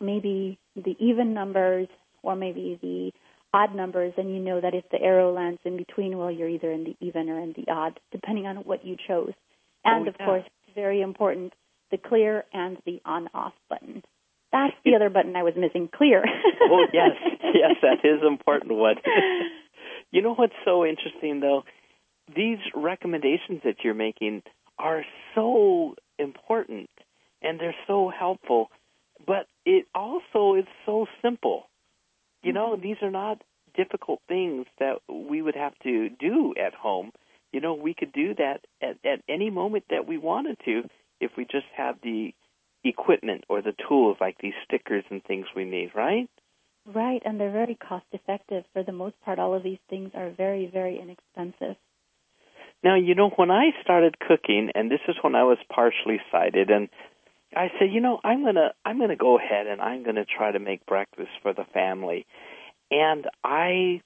[0.00, 1.88] maybe the even numbers
[2.22, 3.12] or maybe the
[3.52, 6.70] odd numbers, and you know that if the arrow lands in between, well, you're either
[6.70, 9.32] in the even or in the odd, depending on what you chose.
[9.84, 11.52] Oh, and oh, of course, very important,
[11.90, 14.02] the clear and the on-off button.
[14.52, 16.24] That's the other button I was missing, clear.
[16.62, 17.10] oh yes,
[17.54, 18.96] yes, that is important one.
[20.10, 21.62] you know what's so interesting though?
[22.34, 24.42] These recommendations that you're making
[24.78, 26.90] are so important
[27.42, 28.70] and they're so helpful,
[29.26, 31.69] but it also is so simple
[32.42, 33.42] you know, these are not
[33.74, 37.12] difficult things that we would have to do at home.
[37.52, 40.82] You know, we could do that at, at any moment that we wanted to
[41.20, 42.34] if we just have the
[42.84, 46.28] equipment or the tools like these stickers and things we need, right?
[46.86, 48.64] Right, and they're very cost effective.
[48.72, 51.76] For the most part, all of these things are very, very inexpensive.
[52.82, 56.70] Now, you know, when I started cooking, and this is when I was partially sighted,
[56.70, 56.88] and
[57.54, 60.58] I said, you know, I'm gonna I'm gonna go ahead and I'm gonna try to
[60.58, 62.26] make breakfast for the family.
[62.90, 64.02] And I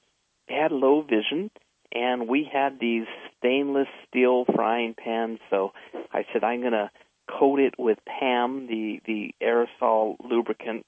[0.48, 1.50] had low vision
[1.92, 3.06] and we had these
[3.38, 5.72] stainless steel frying pans, so
[6.12, 6.90] I said I'm gonna
[7.28, 10.86] coat it with PAM, the the aerosol lubricant.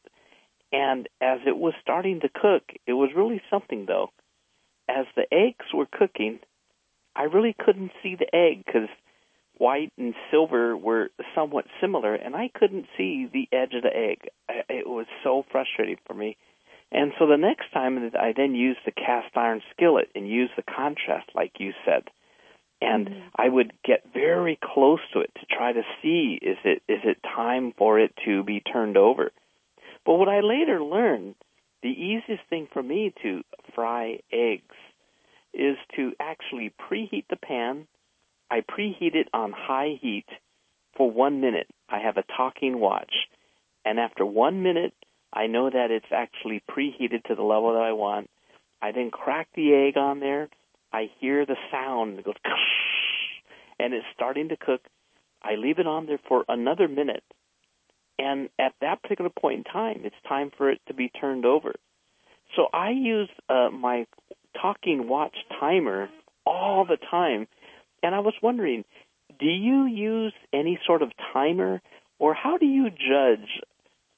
[0.72, 4.10] And as it was starting to cook, it was really something though.
[4.88, 6.38] As the eggs were cooking,
[7.14, 8.88] I really couldn't see the egg because
[9.58, 14.28] white and silver were somewhat similar, and I couldn't see the edge of the egg.
[14.68, 16.36] It was so frustrating for me.
[16.92, 20.62] And so the next time I then used the cast iron skillet and used the
[20.62, 22.04] contrast, like you said,
[22.80, 23.20] and mm-hmm.
[23.34, 27.18] I would get very close to it to try to see is it is it
[27.22, 29.32] time for it to be turned over.
[30.04, 31.34] But what I later learned,
[31.82, 33.42] the easiest thing for me to
[33.74, 34.76] fry eggs
[35.52, 37.86] is to actually preheat the pan
[38.50, 40.26] I preheat it on high heat
[40.96, 41.68] for one minute.
[41.88, 43.12] I have a talking watch.
[43.84, 44.94] And after one minute,
[45.32, 48.30] I know that it's actually preheated to the level that I want.
[48.80, 50.48] I then crack the egg on there.
[50.92, 52.18] I hear the sound.
[52.18, 52.34] It goes,
[53.78, 54.80] and it's starting to cook.
[55.42, 57.24] I leave it on there for another minute.
[58.18, 61.74] And at that particular point in time, it's time for it to be turned over.
[62.54, 64.06] So I use uh, my
[64.60, 66.08] talking watch timer
[66.46, 67.46] all the time
[68.02, 68.84] and I was wondering,
[69.38, 71.80] do you use any sort of timer,
[72.18, 73.48] or how do you judge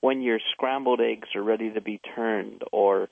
[0.01, 3.09] when your scrambled eggs are ready to be turned or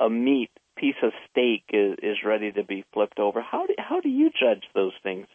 [0.00, 3.40] a meat piece of steak is, is ready to be flipped over.
[3.40, 5.26] How do how do you judge those things?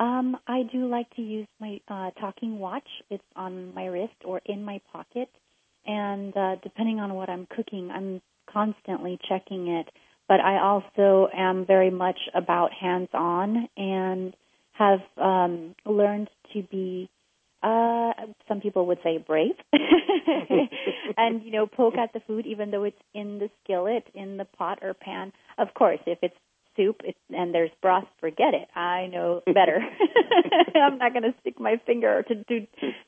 [0.00, 2.88] Um, I do like to use my uh, talking watch.
[3.10, 5.28] It's on my wrist or in my pocket,
[5.86, 8.20] and uh, depending on what I'm cooking, I'm
[8.52, 9.88] constantly checking it.
[10.28, 14.34] But I also am very much about hands-on and
[14.72, 17.10] have um, learned to be
[17.62, 18.12] uh,
[18.46, 19.54] some people would say brave,
[21.16, 24.44] and you know poke at the food even though it's in the skillet, in the
[24.44, 25.32] pot or pan.
[25.56, 26.36] Of course, if it's
[26.76, 28.68] soup and there's broth, forget it.
[28.76, 29.80] I know better.
[30.74, 32.66] I'm not going to stick my finger to do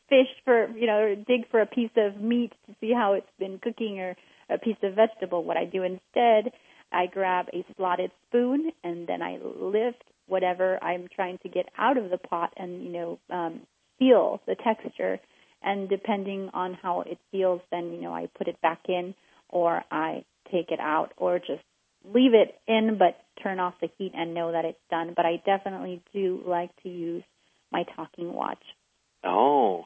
[0.09, 3.59] fish for you know dig for a piece of meat to see how it's been
[3.59, 4.17] cooking or
[4.49, 5.45] a piece of vegetable.
[5.45, 6.53] What I do instead,
[6.93, 11.97] I grab a slotted spoon and then I lift whatever I'm trying to get out
[11.97, 13.61] of the pot and you know um,
[13.99, 15.21] feel the texture.
[15.63, 19.15] And depending on how it feels, then, you know, I put it back in
[19.49, 21.63] or I take it out or just
[22.05, 25.13] leave it in but turn off the heat and know that it's done.
[25.17, 27.25] But I definitely do like to use
[27.73, 28.63] my talking watch.
[29.25, 29.85] Oh.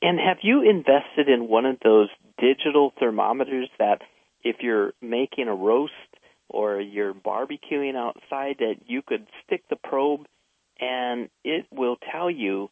[0.00, 4.00] And have you invested in one of those digital thermometers that
[4.42, 5.92] if you're making a roast
[6.50, 10.26] or you're barbecuing outside that you could stick the probe
[10.80, 12.70] and it will tell you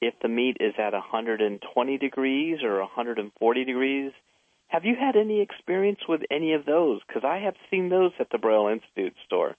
[0.00, 4.12] if the meat is at 120 degrees or 140 degrees.
[4.68, 7.00] Have you had any experience with any of those?
[7.06, 9.54] Because I have seen those at the Braille Institute store.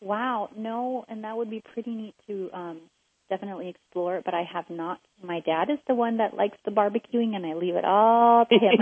[0.00, 2.80] Wow, no, and that would be pretty neat to um,
[3.28, 5.00] definitely explore, it, but I have not.
[5.22, 8.54] My dad is the one that likes the barbecuing, and I leave it all to
[8.54, 8.78] him.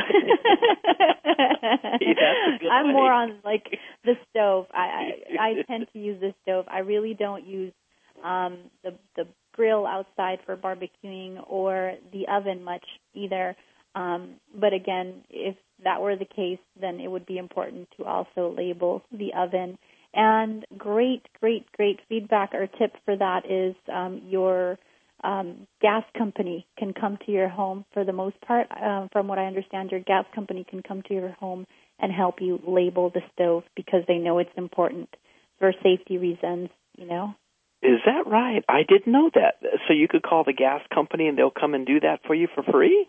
[2.71, 2.93] I'm way.
[2.93, 4.67] more on like the stove.
[4.73, 6.67] I, I I tend to use the stove.
[6.69, 7.73] I really don't use
[8.25, 13.57] um, the the grill outside for barbecuing or the oven much either.
[13.95, 18.55] Um, but again, if that were the case, then it would be important to also
[18.57, 19.79] label the oven.
[20.15, 24.79] And great, great, great feedback or tip for that is um, your
[25.25, 28.69] um, gas company can come to your home for the most part.
[28.71, 31.67] Um, from what I understand, your gas company can come to your home
[31.99, 35.09] and help you label the stove because they know it's important
[35.59, 37.35] for safety reasons, you know.
[37.83, 38.65] Is that right?
[38.69, 39.57] I didn't know that.
[39.87, 42.49] So you could call the gas company and they'll come and do that for you
[42.55, 43.09] for free?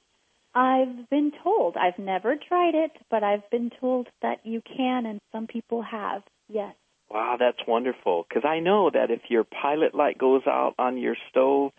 [0.53, 1.75] I've been told.
[1.75, 6.23] I've never tried it, but I've been told that you can, and some people have.
[6.47, 6.73] Yes.
[7.09, 8.25] Wow, that's wonderful.
[8.27, 11.71] Because I know that if your pilot light goes out on your stove,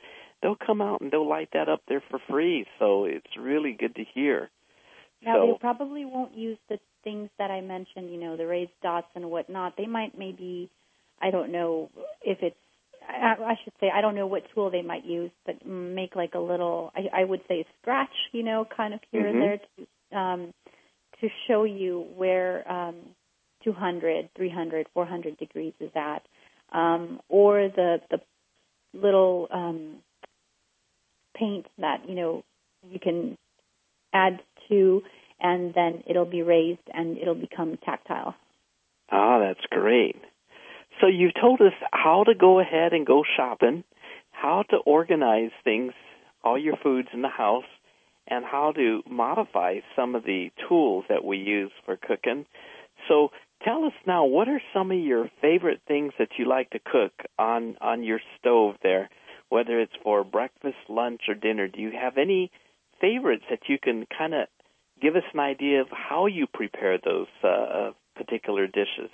[0.43, 2.67] they'll come out and they'll light that up there for free.
[2.79, 4.51] So it's really good to hear.
[5.25, 8.73] Now so, they probably won't use the things that I mentioned, you know, the raised
[8.83, 9.77] dots and whatnot.
[9.77, 10.71] They might maybe,
[11.21, 11.91] I don't know
[12.23, 12.57] if it's
[13.09, 16.35] I, I should say I don't know what tool they might use, but make like
[16.35, 19.41] a little I, I would say scratch, you know, kind of here mm-hmm.
[19.41, 19.59] and there
[20.13, 20.55] to um,
[21.21, 22.97] to show you where um,
[23.67, 26.23] 200, 300, 400 degrees is at,
[26.73, 28.21] um, or the the
[28.95, 29.97] little um,
[31.37, 32.45] paint that you know
[32.89, 33.37] you can
[34.15, 35.03] add to,
[35.41, 38.35] and then it'll be raised and it'll become tactile.
[39.11, 40.17] Ah, that's great.
[41.01, 43.85] So you've told us how to go ahead and go shopping,
[44.31, 45.93] how to organize things,
[46.43, 47.65] all your foods in the house,
[48.29, 52.47] and how to modify some of the tools that we use for cooking.
[53.09, 53.31] So
[53.67, 57.13] tell us now, what are some of your favorite things that you like to cook
[57.39, 59.11] on on your stove there,
[59.49, 61.69] whether it's for breakfast, lunch, or dinner?
[61.69, 62.51] Do you have any
[63.01, 64.47] favorites that you can kind of
[65.03, 69.11] give us an idea of how you prepare those uh, particular dishes?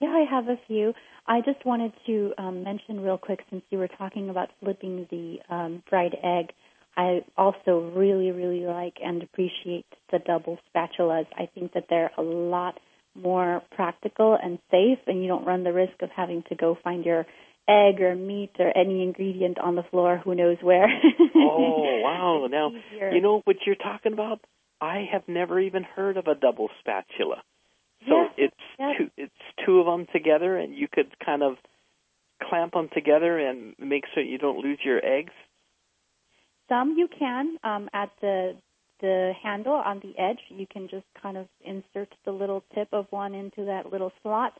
[0.00, 0.94] Yeah, I have a few.
[1.26, 5.38] I just wanted to um, mention real quick since you were talking about flipping the
[5.54, 6.52] um, fried egg.
[6.96, 11.26] I also really, really like and appreciate the double spatulas.
[11.36, 12.78] I think that they're a lot
[13.14, 17.04] more practical and safe, and you don't run the risk of having to go find
[17.04, 17.26] your
[17.68, 20.86] egg or meat or any ingredient on the floor, who knows where.
[21.36, 22.46] oh, wow.
[22.50, 22.72] Now,
[23.12, 24.40] you know what you're talking about?
[24.80, 27.42] I have never even heard of a double spatula.
[28.08, 28.94] So yes, it's yes.
[28.98, 31.54] two it's two of them together, and you could kind of
[32.42, 35.32] clamp them together and make sure you don't lose your eggs.
[36.68, 38.56] Some you can um, at the
[39.02, 40.38] the handle on the edge.
[40.48, 44.54] You can just kind of insert the little tip of one into that little slot.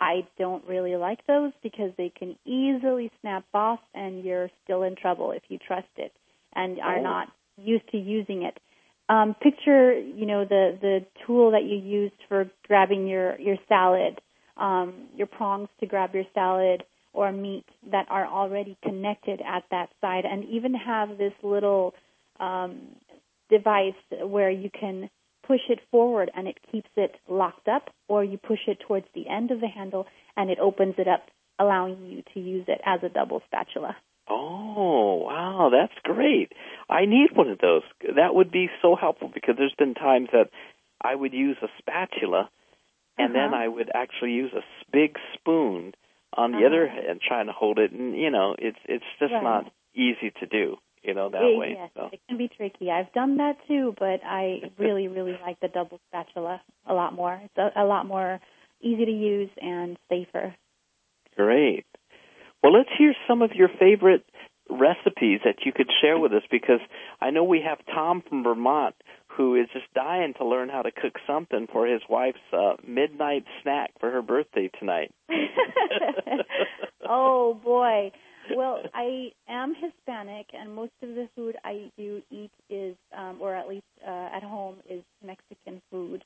[0.00, 4.96] I don't really like those because they can easily snap off, and you're still in
[4.96, 6.12] trouble if you trust it
[6.54, 7.02] and are Oh.
[7.02, 7.28] not
[7.58, 8.58] used to using it
[9.10, 14.20] um, picture you know the the tool that you used for grabbing your your salad,
[14.56, 19.88] um, your prongs to grab your salad or meat that are already connected at that
[20.00, 21.92] side, and even have this little
[22.38, 22.78] um,
[23.50, 25.10] device where you can
[25.46, 29.28] push it forward and it keeps it locked up, or you push it towards the
[29.28, 31.26] end of the handle and it opens it up,
[31.58, 33.96] allowing you to use it as a double spatula.
[34.28, 36.52] Oh, wow, that's great.
[36.88, 37.82] I need one of those.
[38.00, 40.50] That would be so helpful because there's been times that
[41.02, 42.48] I would use a spatula
[43.18, 43.48] and uh-huh.
[43.50, 45.94] then I would actually use a big spoon
[46.32, 46.66] on the uh-huh.
[46.66, 49.42] other hand trying to hold it and you know, it's it's just right.
[49.42, 51.76] not easy to do, you know, that it, way.
[51.76, 52.10] Yes, so.
[52.12, 52.90] it can be tricky.
[52.90, 57.40] I've done that too, but I really, really like the double spatula a lot more.
[57.42, 58.40] It's a, a lot more
[58.82, 60.54] easy to use and safer.
[61.36, 61.86] Great.
[62.62, 64.24] Well, let's hear some of your favorite
[64.68, 66.80] recipes that you could share with us because
[67.20, 68.94] I know we have Tom from Vermont
[69.36, 73.44] who is just dying to learn how to cook something for his wife's uh, midnight
[73.62, 75.12] snack for her birthday tonight.
[77.08, 78.10] oh boy.
[78.56, 83.54] Well, I am Hispanic, and most of the food I do eat is, um, or
[83.54, 86.24] at least uh, at home, is Mexican food.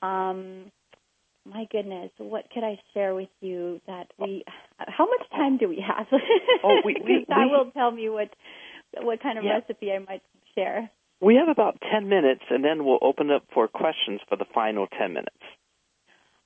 [0.00, 0.70] Um,
[1.44, 4.44] my goodness, what could I share with you that we?
[4.78, 6.06] How much time do we have?
[6.64, 8.30] Oh, we, we, that will tell me what
[9.00, 9.54] what kind of Yeah.
[9.54, 10.22] recipe I might
[10.54, 10.90] share.
[11.20, 14.86] we have about ten minutes, and then we'll open up for questions for the final
[14.86, 15.36] ten minutes.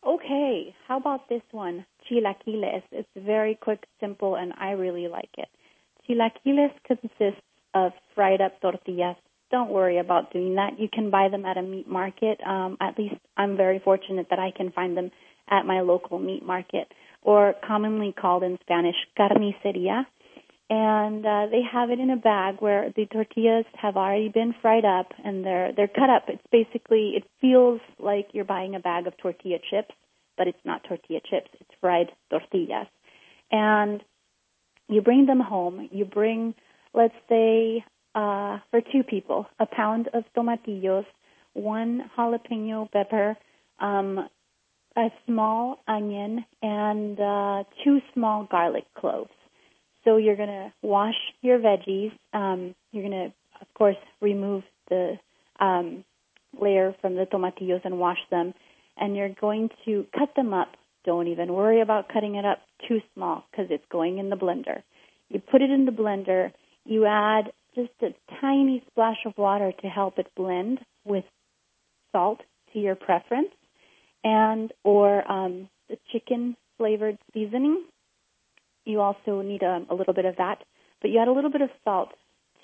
[0.06, 1.84] Okay, how about this one?
[2.08, 2.84] Chilaquiles.
[2.92, 5.48] It's very quick, simple, and I really like it.
[6.08, 7.42] Chilaquiles consists
[7.74, 9.16] of fried up tortillas.
[9.50, 10.78] Don't worry about doing that.
[10.78, 12.38] You can buy them at a meat market.
[12.46, 15.10] Um, at least I'm very fortunate that I can find them
[15.50, 16.86] at my local meat market,
[17.22, 20.06] or commonly called in Spanish carniceria.
[20.68, 24.84] And uh, they have it in a bag where the tortillas have already been fried
[24.84, 26.24] up and they're they're cut up.
[26.28, 29.94] It's basically it feels like you're buying a bag of tortilla chips,
[30.36, 31.50] but it's not tortilla chips.
[31.60, 32.88] It's fried tortillas.
[33.52, 34.02] And
[34.88, 35.88] you bring them home.
[35.92, 36.54] You bring,
[36.94, 37.84] let's say,
[38.16, 41.06] uh, for two people, a pound of tomatillos,
[41.52, 43.36] one jalapeno pepper,
[43.78, 44.28] um,
[44.96, 49.30] a small onion, and uh, two small garlic cloves.
[50.06, 52.12] So you're going to wash your veggies.
[52.32, 55.18] Um, you're going to, of course, remove the
[55.58, 56.04] um,
[56.60, 58.54] layer from the tomatillos and wash them.
[58.96, 60.68] And you're going to cut them up.
[61.04, 64.82] Don't even worry about cutting it up too small because it's going in the blender.
[65.28, 66.52] You put it in the blender.
[66.84, 71.24] You add just a tiny splash of water to help it blend with
[72.12, 72.40] salt
[72.72, 73.50] to your preference
[74.24, 77.84] and or um, the chicken flavored seasoning
[78.86, 80.62] you also need a, a little bit of that,
[81.02, 82.10] but you add a little bit of salt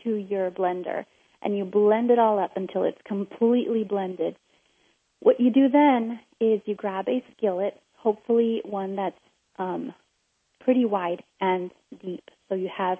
[0.05, 1.05] to your blender
[1.43, 4.37] and you blend it all up until it's completely blended.
[5.20, 9.16] What you do then is you grab a skillet, hopefully one that's
[9.59, 9.93] um,
[10.61, 11.70] pretty wide and
[12.05, 12.99] deep, so you have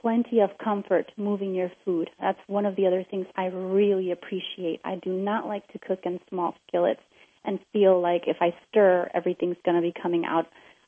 [0.00, 2.10] plenty of comfort moving your food.
[2.20, 4.80] That's one of the other things I really appreciate.
[4.84, 7.00] I do not like to cook in small skillets
[7.44, 10.46] and feel like if I stir, everything's going to be coming out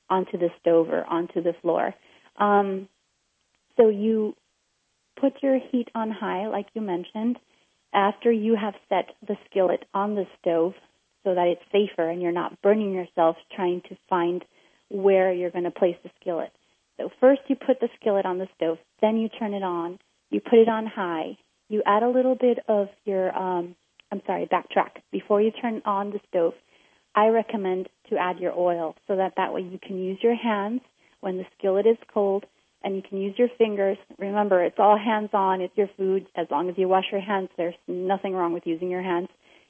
[0.09, 1.95] onto the stove or onto the floor.
[2.37, 2.89] Um,
[3.77, 4.35] so you
[5.21, 7.39] put your heat on high, like you mentioned,
[7.93, 10.75] after you have set the skillet on the stove
[11.25, 14.45] so that it's safer and you're not burning yourself trying to find
[14.89, 16.53] where you're going to place the skillet.
[16.99, 19.99] So first you put the skillet on the stove, then you turn it on,
[20.31, 21.37] you put it on high,
[21.69, 23.75] you add a little bit of your, um,
[24.13, 25.03] I'm sorry, backtrack.
[25.11, 26.55] Before you turn on the stove,
[27.15, 30.81] I recommend to add your oil so that that way you can use your hands
[31.21, 32.45] when the skillet is cold
[32.83, 33.99] and you can use your fingers.
[34.19, 35.61] Remember, it's all hands on.
[35.61, 36.27] It's your food.
[36.37, 39.29] As long as you wash your hands, there's nothing wrong with using your hands.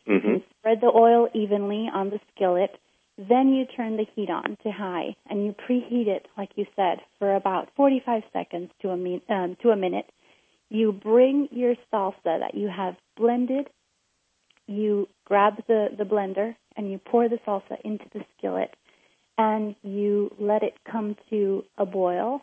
[0.08, 0.28] Mm-hmm.
[0.28, 2.70] You spread the oil evenly on the skillet.
[3.16, 6.98] Then you turn the heat on to high and you preheat it, like you said,
[7.18, 10.06] for about 45 seconds to a, min- um, to a minute.
[10.68, 13.68] You bring your salsa that you have blended.
[14.66, 18.74] You grab the, the blender and you pour the salsa into the skillet
[19.38, 22.40] and you let it come to a boil.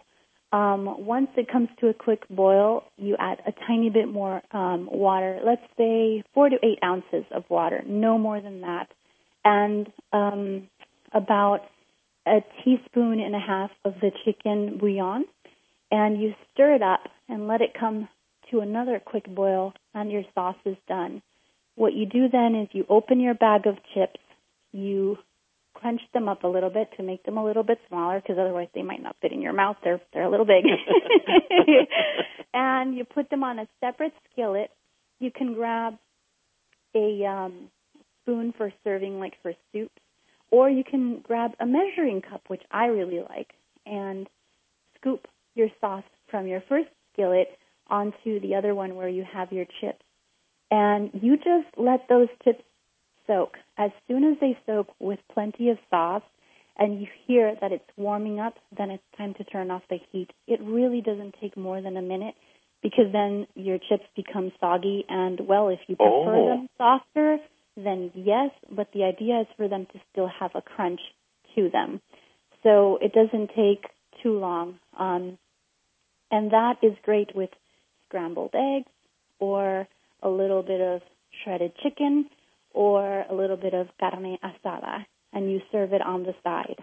[0.51, 4.87] Um, once it comes to a quick boil, you add a tiny bit more um,
[4.91, 5.39] water.
[5.43, 8.87] Let's say four to eight ounces of water, no more than that,
[9.43, 10.69] and um,
[11.11, 11.61] about
[12.27, 15.25] a teaspoon and a half of the chicken bouillon.
[15.91, 18.07] And you stir it up and let it come
[18.51, 21.23] to another quick boil, and your sauce is done.
[21.75, 24.19] What you do then is you open your bag of chips,
[24.71, 25.17] you
[25.73, 28.67] crunch them up a little bit to make them a little bit smaller because otherwise
[28.73, 29.77] they might not fit in your mouth.
[29.83, 30.65] They're they're a little big.
[32.53, 34.69] and you put them on a separate skillet.
[35.19, 35.95] You can grab
[36.95, 37.69] a um,
[38.21, 39.99] spoon for serving, like for soups,
[40.51, 43.49] or you can grab a measuring cup, which I really like,
[43.85, 44.27] and
[44.97, 47.47] scoop your sauce from your first skillet
[47.87, 50.03] onto the other one where you have your chips.
[50.71, 52.63] And you just let those chips
[53.27, 53.57] soak.
[53.77, 56.23] As soon as they soak with plenty of sauce
[56.77, 60.31] and you hear that it's warming up, then it's time to turn off the heat.
[60.47, 62.35] It really doesn't take more than a minute
[62.81, 66.49] because then your chips become soggy and well, if you prefer Oh.
[66.49, 67.37] them softer,
[67.77, 71.01] then yes, but the idea is for them to still have a crunch
[71.55, 72.01] to them.
[72.63, 73.85] So it doesn't take
[74.21, 74.79] too long.
[74.97, 75.37] Um,
[76.31, 77.49] and that is great with
[78.07, 78.89] scrambled eggs
[79.39, 79.87] or
[80.23, 81.01] a little bit of
[81.43, 82.29] shredded chicken
[82.73, 86.77] or a little bit of carne asada and you serve it on the side.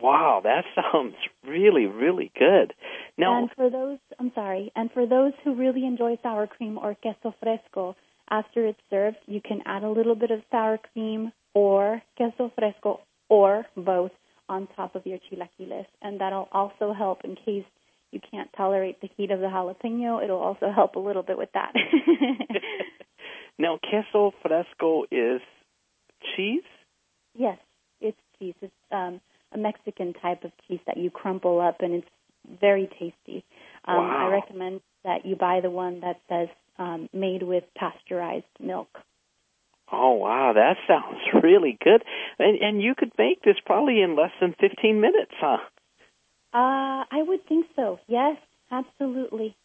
[0.00, 1.14] Wow, that sounds
[1.46, 2.74] really, really good.
[3.18, 6.94] Now, And for those, I'm sorry, and for those who really enjoy sour cream or
[6.94, 7.96] queso fresco,
[8.30, 13.00] after it's served, you can add a little bit of sour cream or queso fresco
[13.28, 14.10] or both
[14.48, 15.86] on top of your chilaquiles.
[16.00, 17.64] And that'll also help in case
[18.12, 20.22] you can't tolerate the heat of the jalapeno.
[20.22, 21.72] It'll also help a little bit with that.
[23.58, 25.40] now queso fresco is
[26.36, 26.62] cheese.
[27.34, 27.58] yes,
[28.00, 28.54] it's cheese.
[28.60, 29.20] It's um,
[29.52, 32.08] a Mexican type of cheese that you crumple up, and it's
[32.60, 33.44] very tasty.
[33.86, 34.28] Um, Wow.
[34.28, 36.48] I recommend that you buy the one that says
[36.78, 38.88] um, made with pasteurized milk.
[39.90, 42.02] Oh wow, that sounds really good.
[42.38, 45.58] And and you could make this probably in less than 15 minutes, huh?
[46.52, 47.98] Uh, I would think so.
[48.06, 48.36] Yes,
[48.70, 49.56] absolutely.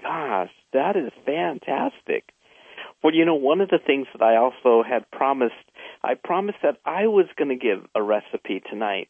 [0.00, 2.32] Gosh, that is fantastic.
[3.02, 5.54] Well, you know, one of the things that I also had promised,
[6.02, 9.08] I promised that I was going to give a recipe tonight.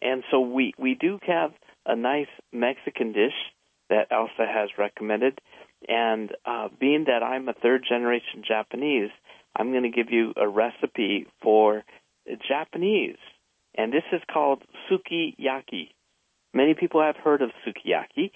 [0.00, 1.52] And so we we do have
[1.86, 3.34] a nice Mexican dish
[3.90, 5.40] that Elsa has recommended.
[5.88, 9.10] And uh, being that I'm a third generation Japanese,
[9.56, 11.84] I'm going to give you a recipe for
[12.48, 13.16] Japanese.
[13.74, 15.90] And this is called sukiyaki.
[16.52, 18.30] Many people have heard of sukiyaki.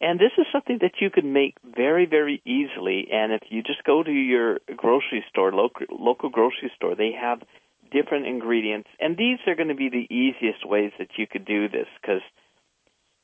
[0.00, 3.08] And this is something that you can make very, very easily.
[3.12, 7.42] And if you just go to your grocery store, local, local grocery store, they have
[7.90, 8.88] different ingredients.
[9.00, 12.22] And these are going to be the easiest ways that you could do this because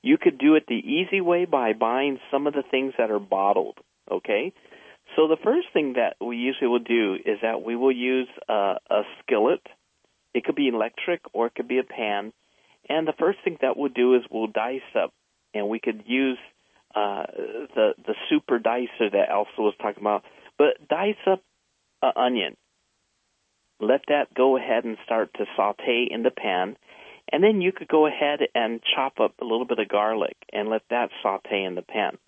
[0.03, 3.19] you could do it the easy way by buying some of the things that are
[3.19, 3.79] bottled.
[4.11, 4.53] Okay?
[5.17, 8.77] So the first thing that we usually will do is that we will use a,
[8.89, 9.67] a skillet.
[10.33, 12.33] It could be electric or it could be a pan.
[12.91, 15.15] And the first thing that we'll do is we'll dice up,
[15.55, 16.39] and we could use
[16.93, 17.23] uh,
[17.75, 20.25] the the super dicer that Elsa was talking about.
[20.59, 21.41] But dice up
[22.03, 22.57] an onion.
[23.81, 26.77] Let that go ahead and start to saute in the pan,
[27.33, 30.69] and then you could go ahead and chop up a little bit of garlic and
[30.69, 32.19] let that saute in the pan.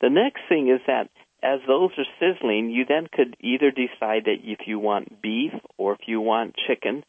[0.00, 1.10] The next thing is that
[1.42, 5.92] as those are sizzling, you then could either decide that if you want beef or
[5.92, 7.04] if you want chicken,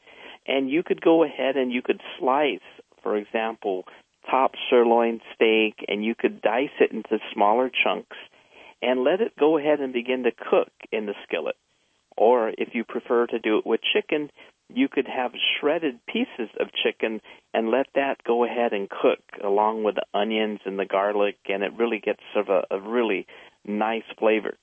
[0.48, 2.60] and you could go ahead and you could slice,
[3.02, 3.86] for example,
[4.30, 8.18] top sirloin steak, and you could dice it into smaller chunks
[8.82, 11.56] and let it go ahead and begin to cook in the skillet.
[12.16, 14.30] Or if you prefer to do it with chicken,
[14.74, 17.22] you could have shredded pieces of chicken
[17.54, 21.64] and let that go ahead and cook along with the onions and the garlic, and
[21.64, 23.28] it really gets sort of a, a really
[23.66, 24.58] nice flavor.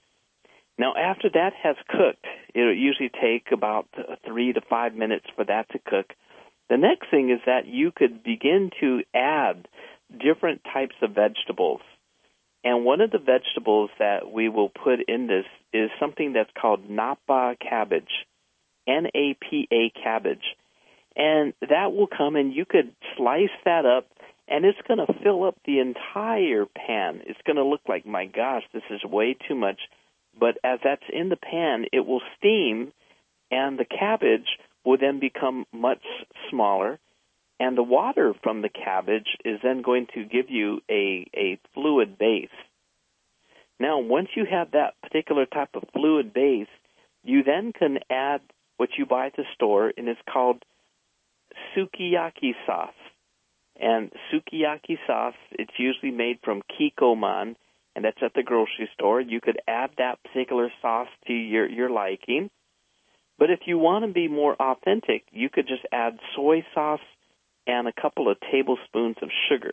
[0.79, 3.87] Now, after that has cooked, it'll usually take about
[4.27, 6.15] three to five minutes for that to cook.
[6.71, 9.69] The next thing is that you could begin to add
[10.11, 11.81] different types of vegetables.
[12.63, 16.89] And one of the vegetables that we will put in this is something that's called
[16.89, 18.27] napa cabbage,
[18.87, 20.57] N A P A cabbage.
[21.17, 24.07] And that will come and you could slice that up
[24.47, 27.23] and it's going to fill up the entire pan.
[27.25, 29.81] It's going to look like, my gosh, this is way too much.
[30.39, 32.93] But as that's in the pan, it will steam
[33.51, 36.03] and the cabbage will then become much
[36.51, 36.99] smaller
[37.61, 42.19] and the water from the cabbage is then going to give you a, a fluid
[42.19, 42.49] base.
[43.79, 46.69] Now, once you have that particular type of fluid base,
[47.23, 48.41] you then can add
[48.79, 50.63] what you buy at the store, and it's called
[51.77, 52.95] sukiyaki sauce.
[53.79, 57.57] And sukiyaki sauce, it's usually made from Kikkoman,
[57.95, 59.21] and that's at the grocery store.
[59.21, 62.51] You could add that particular sauce to your, your liking.
[63.39, 67.01] But if you want to be more authentic, you could just add soy sauce
[67.67, 69.73] and a couple of tablespoons of sugar.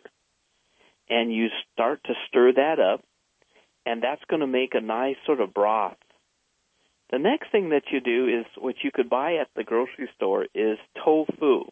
[1.10, 3.02] And you start to stir that up,
[3.86, 5.96] and that's going to make a nice sort of broth.
[7.10, 10.46] The next thing that you do is what you could buy at the grocery store
[10.54, 11.64] is tofu.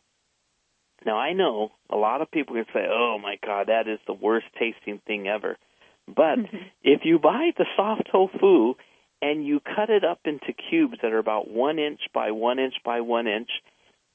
[1.04, 4.14] Now I know a lot of people can say, "Oh my god, that is the
[4.14, 5.58] worst tasting thing ever."
[6.06, 6.56] But mm-hmm.
[6.82, 8.74] if you buy the soft tofu
[9.20, 12.74] and you cut it up into cubes that are about one inch by one inch
[12.84, 13.50] by one inch,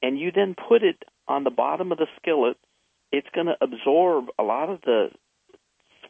[0.00, 2.56] and you then put it on the bottom of the skillet,
[3.10, 5.08] it's going to absorb a lot of the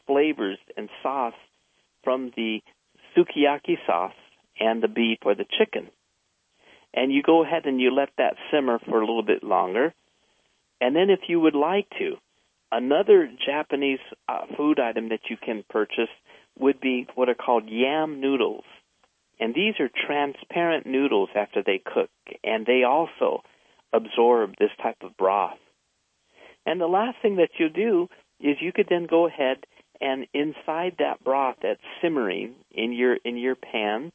[0.07, 1.35] flavors and sauce
[2.05, 2.61] from the
[3.17, 4.15] sukiyaki sauce
[4.59, 5.89] and the beef or the chicken.
[6.95, 9.95] And you go ahead and you let that simmer for a little bit longer.
[10.81, 12.17] And then if you would like to,
[12.73, 16.09] another Japanese uh, food item that you can purchase
[16.59, 18.65] would be what are called yam noodles.
[19.39, 22.11] And these are transparent noodles after they cook,
[22.43, 23.43] and they also
[23.93, 25.59] absorb this type of broth.
[26.65, 28.09] And the last thing that you do
[28.41, 29.59] is you could then go ahead
[30.01, 34.13] and inside that broth that's simmering in your in your pan,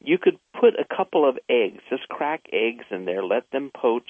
[0.00, 4.08] you could put a couple of eggs, just crack eggs in there, let them poach,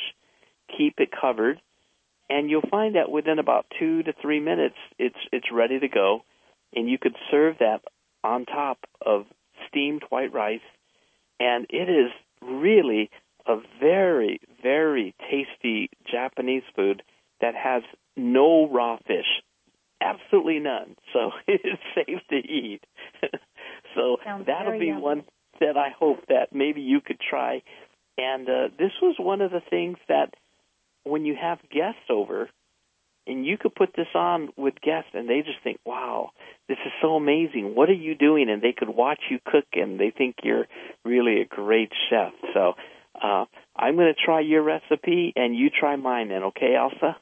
[0.76, 1.60] keep it covered,
[2.28, 6.22] and you'll find that within about 2 to 3 minutes it's it's ready to go
[6.74, 7.80] and you could serve that
[8.24, 9.26] on top of
[9.68, 10.60] steamed white rice
[11.40, 12.10] and it is
[12.42, 13.10] really
[13.46, 17.02] a very very tasty Japanese food
[17.40, 17.82] that has
[18.16, 19.42] no raw fish
[20.00, 20.96] absolutely none.
[21.12, 22.80] So it's safe to eat.
[23.94, 25.00] so Sounds that'll be yummy.
[25.00, 25.24] one
[25.60, 27.62] that I hope that maybe you could try.
[28.18, 30.34] And uh, this was one of the things that
[31.06, 32.48] when you have guests over,
[33.26, 36.30] and you could put this on with guests, and they just think, "Wow,
[36.68, 37.74] this is so amazing!
[37.74, 40.66] What are you doing?" And they could watch you cook, and they think you're
[41.04, 42.32] really a great chef.
[42.54, 42.74] So
[43.20, 46.28] uh, I'm going to try your recipe, and you try mine.
[46.28, 47.16] Then, okay, Elsa?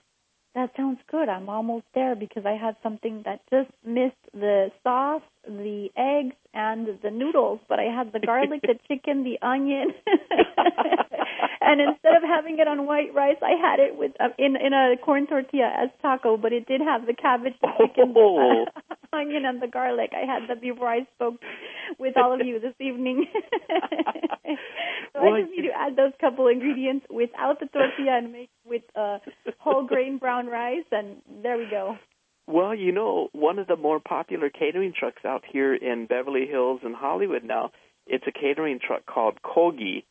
[0.55, 1.29] That sounds good.
[1.29, 6.87] I'm almost there because I had something that just missed the sauce, the eggs, and
[7.03, 9.93] the noodles, but I had the garlic, the chicken, the onion.
[11.61, 14.73] and instead of having it on white rice, I had it with uh, in in
[14.73, 18.65] a corn tortilla as taco, but it did have the cabbage, the chicken, Oh.
[19.15, 20.11] onion, and the garlic.
[20.13, 21.41] I had that before I spoke
[21.99, 23.27] with all of you this evening.
[25.13, 28.51] so Well, I just need to add those couple ingredients without the tortilla and make
[28.65, 29.19] with uh,
[29.59, 31.97] whole grain brown rice, and there we go.
[32.47, 36.81] Well, you know, one of the more popular catering trucks out here in Beverly Hills
[36.85, 37.71] and Hollywood now,
[38.07, 40.05] it's a catering truck called Kogi,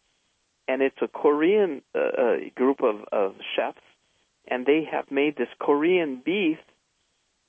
[0.67, 3.77] and it's a Korean uh, uh, group of, of chefs,
[4.47, 6.57] and they have made this Korean beef,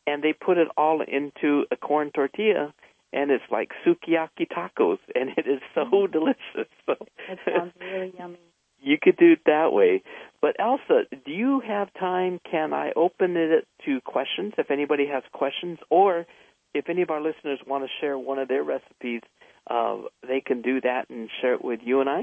[0.06, 2.74] and they put it all into a corn tortilla,
[3.12, 6.68] and it's like sukiyaki tacos, and it is so delicious.
[6.86, 6.96] So
[7.28, 8.38] That sounds really yummy.
[8.80, 10.02] you could do it that way.
[10.42, 12.40] But Elsa, do you have time?
[12.50, 16.26] Can I open it to questions if anybody has questions, or
[16.74, 19.22] if any of our listeners want to share one of their recipes,
[19.70, 19.96] uh,
[20.28, 22.22] they can do that and share it with you and I.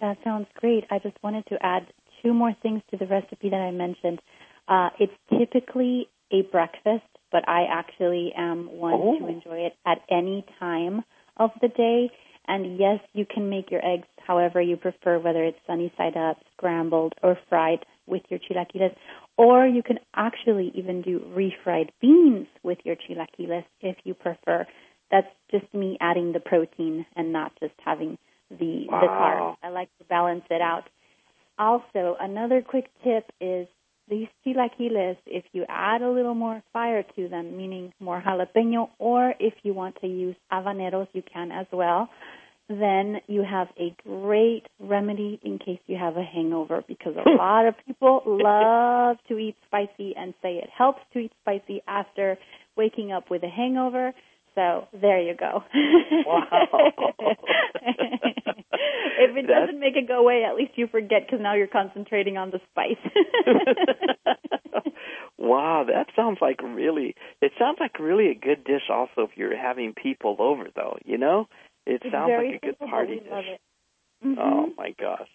[0.00, 0.84] That sounds great.
[0.90, 1.86] I just wanted to add
[2.22, 4.20] two more things to the recipe that I mentioned.
[4.68, 9.18] Uh, it's typically a breakfast, but I actually am one Oh.
[9.18, 11.04] to enjoy it at any time
[11.36, 12.10] of the day.
[12.48, 16.38] And yes, you can make your eggs however you prefer, whether it's sunny side up,
[16.56, 18.94] scrambled, or fried with your chilaquiles.
[19.36, 24.66] Or you can actually even do refried beans with your chilaquiles if you prefer.
[25.10, 28.18] That's just me adding the protein and not just having
[28.50, 29.56] the the carbs.
[29.62, 30.88] I like to balance it out.
[31.58, 33.66] Also, another quick tip is
[34.08, 39.34] these chilaquiles, if you add a little more fire to them, meaning more jalapeno, or
[39.40, 42.08] if you want to use habaneros, you can as well,
[42.68, 47.36] then you have a great remedy in case you have a hangover because a hmm.
[47.36, 52.36] lot of people love to eat spicy and say it helps to eat spicy after
[52.76, 54.12] waking up with a hangover.
[54.56, 55.62] So there you go.
[56.26, 56.90] Wow.
[59.18, 61.66] if it That's- doesn't make it go away, at least you forget because now you're
[61.68, 62.96] concentrating on the spice.
[65.38, 67.14] wow, that sounds like really.
[67.40, 68.88] It sounds like really a good dish.
[68.90, 71.48] Also, if you're having people over, though, you know,
[71.86, 73.58] it It's sounds like a good party dish.
[74.24, 74.36] Mhm.
[74.38, 75.28] Oh my gosh.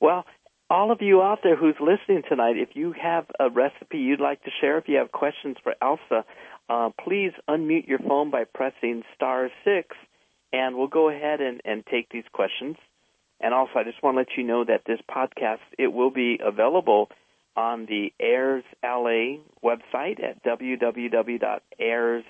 [0.00, 0.26] Well,
[0.70, 4.42] all of you out there who's listening tonight, if you have a recipe you'd like
[4.44, 6.24] to share, if you have questions for Elsa,
[6.68, 9.96] uh, please unmute your phone by pressing star six,
[10.52, 12.76] and we'll go ahead and, and take these questions.
[13.40, 16.38] And also, I just want to let you know that this podcast it will be
[16.42, 17.10] available
[17.56, 22.24] on the Airs LA website at www.airsla,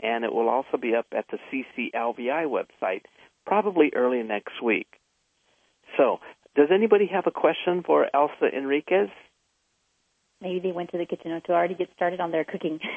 [0.00, 3.02] and it will also be up at the CCLVI website
[3.46, 4.88] probably early next week.
[5.96, 6.20] So,
[6.56, 9.10] does anybody have a question for Elsa Enriquez?
[10.44, 12.78] Maybe they went to the kitchen to already get started on their cooking.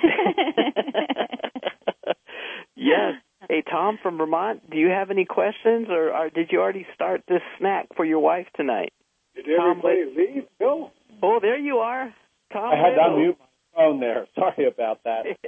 [2.75, 3.13] yes.
[3.49, 7.21] Hey, Tom from Vermont, do you have any questions, or, or did you already start
[7.29, 8.91] this snack for your wife tonight?
[9.35, 10.43] Did Tom, everybody leave?
[10.59, 10.91] Bill?
[11.23, 12.13] Oh, there you are,
[12.51, 12.65] Tom.
[12.73, 13.17] I had to Riddle.
[13.17, 13.45] unmute my
[13.75, 14.27] phone there.
[14.35, 15.23] Sorry about that.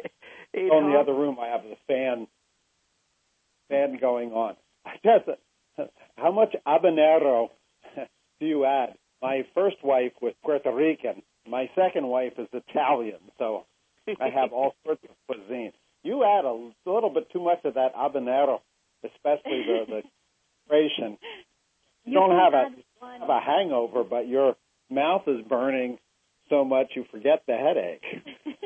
[0.53, 0.91] hey, in Tom.
[0.91, 2.27] the other room, I have the fan
[3.67, 4.55] fan going on.
[4.85, 5.27] I guess,
[5.77, 5.83] uh,
[6.15, 7.49] how much habanero
[8.39, 8.93] do you add?
[9.21, 11.23] My first wife was Puerto Rican.
[11.49, 13.65] My second wife is Italian, so
[14.19, 15.71] I have all sorts of cuisine.
[16.03, 18.59] You add a little bit too much of that habanero,
[19.03, 20.01] especially the the
[20.67, 21.17] creation.
[22.05, 22.69] You, you don't have a
[23.19, 24.55] have a hangover, but your
[24.89, 25.97] mouth is burning
[26.49, 28.03] so much you forget the headache.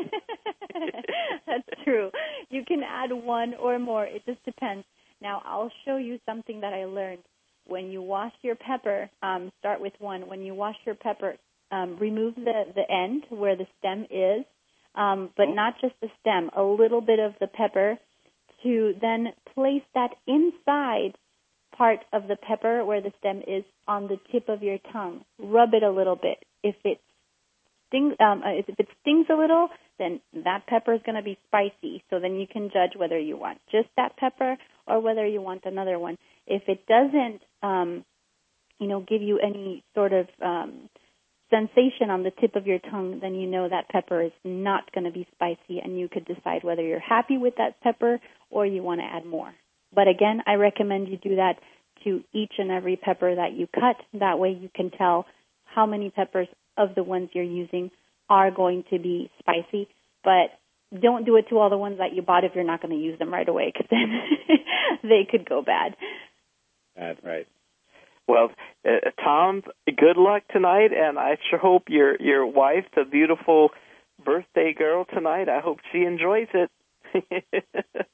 [1.46, 2.12] That's true.
[2.50, 4.06] You can add one or more.
[4.06, 4.86] It just depends.
[5.22, 7.24] Now, I'll show you something that I learned.
[7.66, 10.28] When you wash your pepper, um, start with one.
[10.28, 11.36] When you wash your pepper,
[11.74, 14.46] um, remove the, the end where the stem is,
[14.96, 15.54] um, but Oh.
[15.54, 17.98] not just the stem, a little bit of the pepper
[18.62, 21.14] to then place that inside
[21.76, 25.26] part of the pepper where the stem is on the tip of your tongue.
[25.40, 26.38] Rub it a little bit.
[26.62, 27.02] If it
[27.88, 31.38] stings, um, uh, if it stings a little, then that pepper is going to be
[31.48, 32.04] spicy.
[32.10, 34.58] So then you can judge whether you want just that pepper
[34.88, 36.18] or whether you want another one.
[36.46, 38.06] If it doesn't, um,
[38.80, 40.90] you know, give you any sort of um,
[41.54, 45.04] sensation on the tip of your tongue, then you know that pepper is not going
[45.06, 48.82] to be spicy, and you could decide whether you're happy with that pepper or you
[48.82, 49.54] want to add more.
[49.94, 51.56] But again, I recommend you do that
[52.04, 53.98] to each and every pepper that you cut.
[54.20, 55.26] That way you can tell
[55.66, 56.48] how many peppers
[56.78, 57.92] of the ones you're using
[58.30, 59.88] are going to be spicy.
[60.24, 60.50] But
[61.00, 63.02] don't do it to all the ones that you bought if you're not going to
[63.04, 64.22] use them right away because then
[65.04, 65.96] they could go bad.
[66.96, 67.48] That's right.
[68.28, 68.52] Well,
[68.86, 73.72] uh, Tom, good luck tonight, and I sure hope your your wife, the beautiful
[74.24, 76.72] birthday girl tonight, I hope she enjoys it.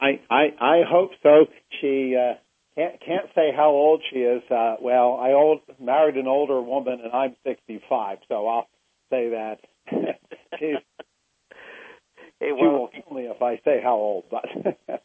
[0.00, 1.46] I I I hope so.
[1.80, 2.34] She uh,
[2.74, 4.42] can't can't say how old she is.
[4.50, 8.68] Uh, well, I old married an older woman, and I'm 65, so I'll
[9.10, 9.58] say that.
[10.58, 10.76] She's,
[12.40, 14.44] hey, she will kill me if I say how old, but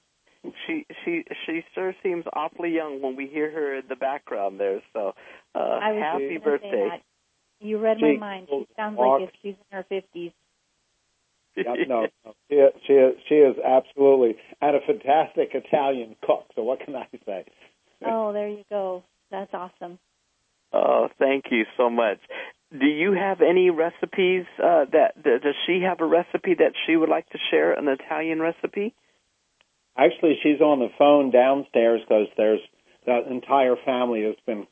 [0.66, 4.82] she she she sure seems awfully young when we hear her in the background there.
[4.94, 5.14] So,
[5.56, 6.90] uh, I was happy just say birthday!
[6.90, 7.02] that.
[7.62, 8.48] You read She my mind.
[8.50, 10.32] She sounds walks- like if she's in her 50s.
[11.58, 16.46] yeah, no, no, she is, she is she is absolutely and a fantastic Italian cook.
[16.56, 17.46] So what can I say?
[18.02, 19.04] Oh, there you go.
[19.30, 20.00] That's awesome.
[20.72, 22.20] Oh, thank you so much.
[22.72, 26.96] Do you have any recipes uh, that, that does she have a recipe that she
[26.96, 27.74] would like to share?
[27.74, 28.94] An Italian recipe?
[30.00, 32.62] Actually, she's on the phone downstairs because there's
[33.06, 34.66] the entire family has been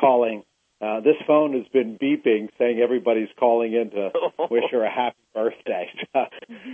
[0.00, 0.42] calling.
[0.80, 4.10] Uh, this phone has been beeping, saying everybody's calling in to
[4.50, 5.88] wish her a happy birthday.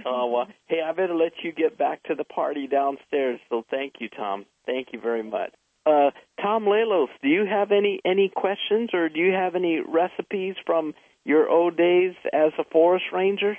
[0.05, 3.39] Oh well, hey, I better let you get back to the party downstairs.
[3.51, 4.47] So thank you, Tom.
[4.67, 5.53] Thank you very much.
[5.85, 10.55] Uh, Tom Lelos, do you have any any questions or do you have any recipes
[10.67, 10.95] from
[11.25, 13.57] your old days as a forest ranger?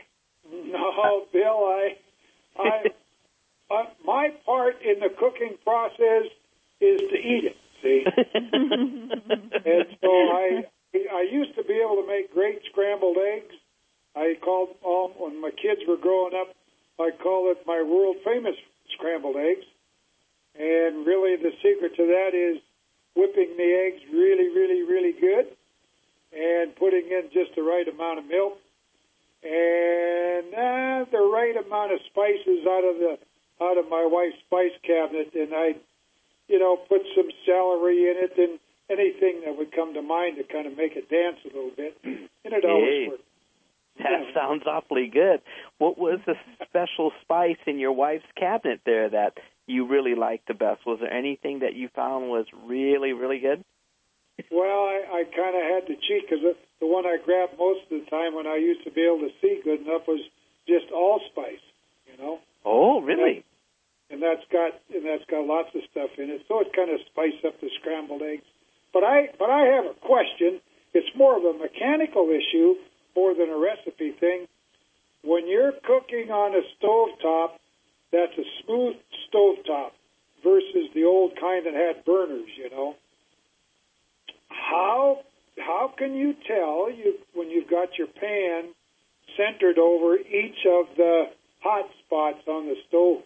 [0.52, 1.90] No, Bill, I,
[2.58, 2.84] I,
[3.72, 6.26] uh, my part in the cooking process
[6.82, 7.58] is to eat it.
[7.82, 8.04] See,
[8.44, 10.66] and so I,
[11.14, 13.56] I used to be able to make great scrambled eggs.
[14.16, 16.54] I called um, when my kids were growing up.
[17.00, 18.56] I call it my world famous
[18.98, 19.66] scrambled eggs.
[20.60, 22.62] And really, the secret to that is
[23.16, 25.48] whipping the eggs really, really, really good,
[26.34, 28.58] and putting in just the right amount of milk
[29.44, 33.18] and uh, the right amount of spices out of the
[33.62, 35.76] out of my wife's spice cabinet, and I,
[36.48, 40.44] you know, put some celery in it and anything that would come to mind to
[40.44, 43.24] kind of make it dance a little bit, and it always worked.
[44.00, 45.42] That sounds awfully good.
[45.78, 46.36] What was the
[46.70, 49.34] special spice in your wife's cabinet there that
[49.68, 50.86] you really liked the best?
[50.86, 53.64] Was there anything that you found was really, really good?
[54.52, 57.82] Well, I, I kind of had to cheat because the, the one I grabbed most
[57.92, 60.22] of the time when I used to be able to see good enough was
[60.66, 61.60] just allspice,
[62.08, 62.40] you know.
[62.64, 63.44] Oh, really?
[64.10, 66.42] And that's got and that's got lots of stuff in it.
[66.48, 68.46] So it kind of spice up the scrambled eggs.
[68.94, 70.62] But I but I have a question.
[70.94, 72.76] It's more of a mechanical issue
[73.16, 74.48] more than a recipe thing.
[75.24, 77.60] When you're cooking on a stovetop,
[78.12, 78.96] that's a smooth
[79.28, 79.92] stovetop
[80.44, 82.96] versus the old kind that had burners, you know.
[84.48, 85.20] How
[85.58, 88.74] how can you tell you when you've got your pan
[89.36, 91.26] centered over each of the
[91.62, 93.22] hot spots on the stove?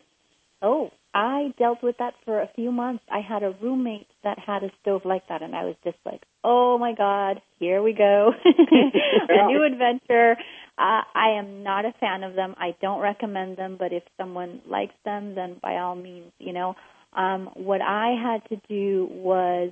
[0.63, 3.03] Oh, I dealt with that for a few months.
[3.11, 6.23] I had a roommate that had a stove like that, and I was just like,
[6.43, 10.37] "Oh my God, here we go, a new adventure."
[10.77, 12.55] Uh, I am not a fan of them.
[12.57, 16.75] I don't recommend them, but if someone likes them, then by all means, you know.
[17.15, 19.71] Um, what I had to do was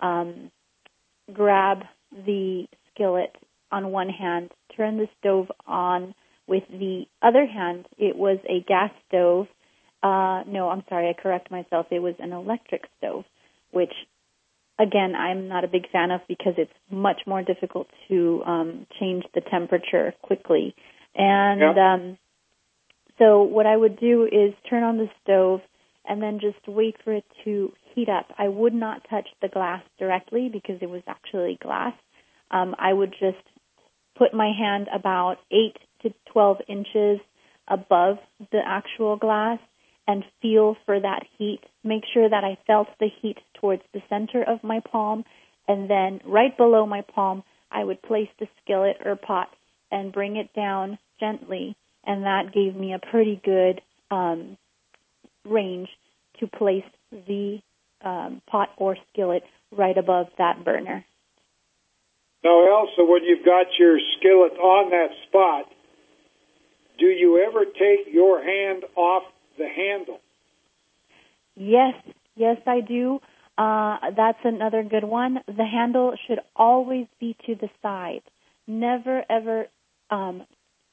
[0.00, 0.50] um,
[1.32, 1.78] grab
[2.12, 3.34] the skillet
[3.72, 6.14] on one hand, turn the stove on
[6.46, 7.86] with the other hand.
[7.96, 9.46] It was a gas stove.
[10.04, 11.86] Uh, no, I'm sorry, I correct myself.
[11.90, 13.24] It was an electric stove,
[13.72, 13.92] which
[14.78, 19.24] again I'm not a big fan of because it's much more difficult to um, change
[19.34, 20.74] the temperature quickly.
[21.14, 21.94] And Yeah.
[21.94, 22.18] um,
[23.18, 25.60] So what I would do is turn on the stove
[26.06, 28.26] and then just wait for it to heat up.
[28.36, 31.94] I would not touch the glass directly because it was actually glass.
[32.50, 33.44] Um, I would just
[34.18, 37.20] put my hand about 8 to 12 inches
[37.68, 38.18] above
[38.52, 39.60] the actual glass
[40.06, 41.60] and feel for that heat.
[41.82, 45.24] Make sure that I felt the heat towards the center of my palm
[45.66, 49.48] and then right below my palm I would place the skillet or pot
[49.90, 51.76] and bring it down gently
[52.06, 53.80] and that gave me a pretty good
[54.10, 54.56] um,
[55.44, 55.88] range
[56.40, 57.60] to place the
[58.04, 59.42] um, pot or skillet
[59.72, 61.04] right above that burner.
[62.42, 65.72] Now, Elsa, when you've got your skillet on that spot,
[66.98, 69.22] do you ever take your hand off
[69.58, 70.20] the handle?
[71.56, 71.94] Yes,
[72.36, 73.20] yes, I do.
[73.56, 75.38] Uh, that's another good one.
[75.46, 78.22] The handle should always be to the side.
[78.66, 79.66] Never ever
[80.10, 80.44] um,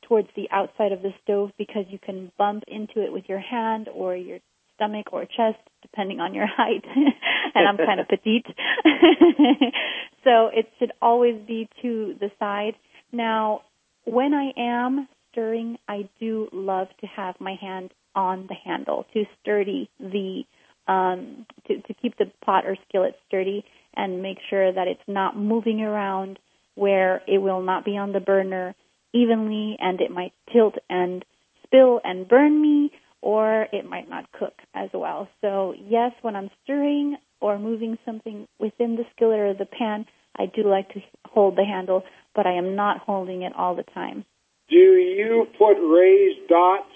[0.08, 3.88] towards the outside of the stove because you can bump into it with your hand
[3.94, 4.40] or your
[4.76, 6.84] stomach or chest, depending on your height.
[7.56, 8.46] and I'm kind of petite.
[10.24, 12.74] so it should always be to the side.
[13.12, 13.62] Now,
[14.06, 19.26] when I am stirring, I do love to have my hand on the handle to
[19.42, 20.44] sturdy the
[20.88, 23.64] um, to, to keep the pot or skillet sturdy
[23.96, 26.40] and make sure that it's not moving around
[26.76, 28.74] where it will not be on the burner
[29.14, 31.24] evenly and it might tilt and
[31.64, 32.92] spill and burn me
[33.22, 35.28] or it might not cook as well.
[35.42, 40.06] So yes, when I'm stirring or moving something within the skillet or the pan,
[40.38, 42.04] I do like to hold the handle,
[42.34, 44.26] but I am not holding it all the time.
[44.70, 46.88] Do you put raised dots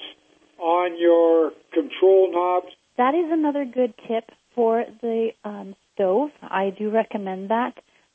[0.65, 2.73] on your control knobs?
[2.97, 6.31] That is another good tip for the um, stove.
[6.41, 7.73] I do recommend that,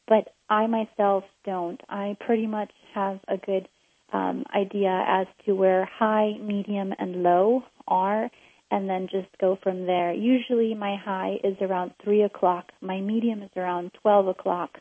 [0.08, 1.80] but I myself don't.
[1.88, 3.68] I pretty much have a good
[4.12, 8.28] um, idea as to where high, medium, and low are,
[8.72, 10.12] and then just go from there.
[10.12, 14.78] Usually, my high is around 3 o'clock, my medium is around 12 o'clock,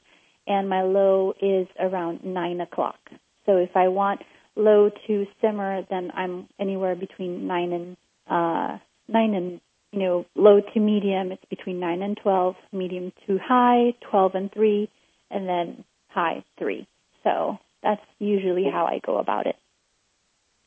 [0.48, 2.98] and my low is around 9 o'clock.
[3.46, 4.22] So if I want
[4.60, 7.98] low to simmer, then I'm anywhere between 9 and
[8.30, 11.32] uh, 9 and you know low to medium.
[11.32, 12.56] It's between 9 and 12.
[12.72, 14.90] Medium to high, 12 and 3,
[15.32, 16.88] and then high 3.
[17.24, 19.56] So that's usually how I go about it.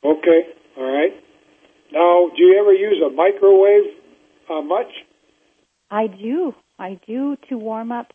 [0.05, 0.41] Okay,
[0.77, 1.13] all right.
[1.93, 3.93] Now, do you ever use a microwave
[4.51, 4.91] uh, much?
[5.91, 6.55] I do.
[6.79, 8.13] I do to warm up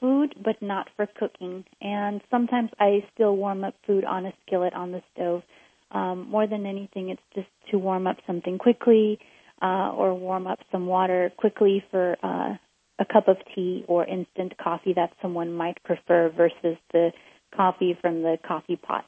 [0.00, 1.64] food, but not for cooking.
[1.80, 5.42] And sometimes I still warm up food on a skillet on the stove.
[5.90, 9.18] Um, more than anything, it's just to warm up something quickly
[9.62, 12.56] uh, or warm up some water quickly for uh,
[12.98, 17.12] a cup of tea or instant coffee that someone might prefer versus the
[17.54, 19.04] coffee from the coffee pot.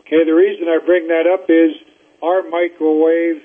[0.00, 1.72] Okay, the reason I bring that up is
[2.22, 3.42] our microwave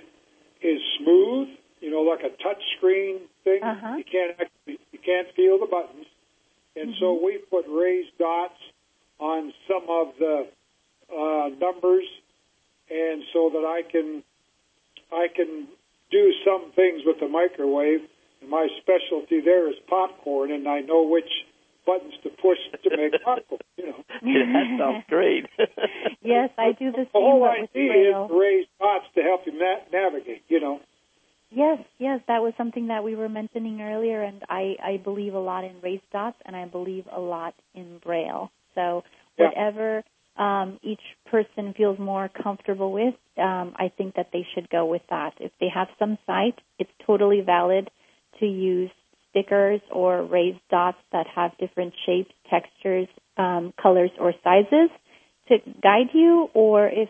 [0.62, 1.50] is smooth,
[1.84, 3.60] you know, like a touch screen thing.
[3.62, 3.96] Uh-huh.
[3.98, 6.08] You can't actually, you can't feel the buttons,
[6.78, 7.04] and mm-hmm.
[7.04, 8.56] so we put raised dots
[9.20, 10.48] on some of the
[11.12, 12.08] uh, numbers,
[12.90, 14.24] and so that I can
[15.12, 15.68] I can
[16.10, 18.08] do some things with the microwave.
[18.40, 21.30] And my specialty there is popcorn, and I know which
[21.86, 23.60] buttons to push to make popcorn.
[23.76, 24.04] You know.
[24.24, 25.48] that sounds great.
[26.24, 27.12] yes, I do the same.
[27.12, 30.44] The whole idea is to raise dots to help you na- navigate.
[30.48, 30.80] You know.
[31.56, 35.40] Yes, yes, that was something that we were mentioning earlier, and I, I believe a
[35.40, 38.52] lot in raised dots, and I believe a lot in braille.
[38.76, 39.04] So
[39.38, 39.48] Yeah.
[39.48, 40.04] whatever
[40.36, 45.04] um, each person feels more comfortable with, um, I think that they should go with
[45.10, 45.34] that.
[45.40, 47.92] If they have some sight, it's totally valid
[48.40, 48.92] to use
[49.30, 54.90] stickers or raised dots that have different shapes, textures, um, colors, or sizes
[55.50, 56.50] to guide you.
[56.56, 57.10] Or if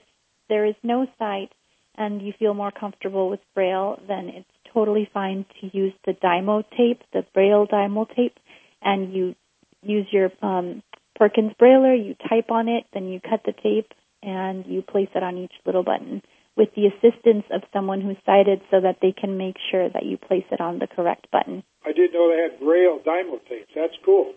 [0.50, 1.52] there is no sight
[1.96, 6.64] and you feel more comfortable with Braille, then it's totally fine to use the Dymo
[6.76, 8.38] tape, the Braille Dymo tape,
[8.82, 9.36] and you
[9.82, 10.82] use your um,
[11.16, 13.92] Perkins Brailler, you type on it, then you cut the tape,
[14.22, 16.22] and you place it on each little button
[16.56, 20.18] with the assistance of someone who's sighted so that they can make sure that you
[20.18, 21.64] place it on the correct button.
[21.86, 23.72] I didn't know they had Braille Dymo tapes.
[23.76, 24.34] That's cool.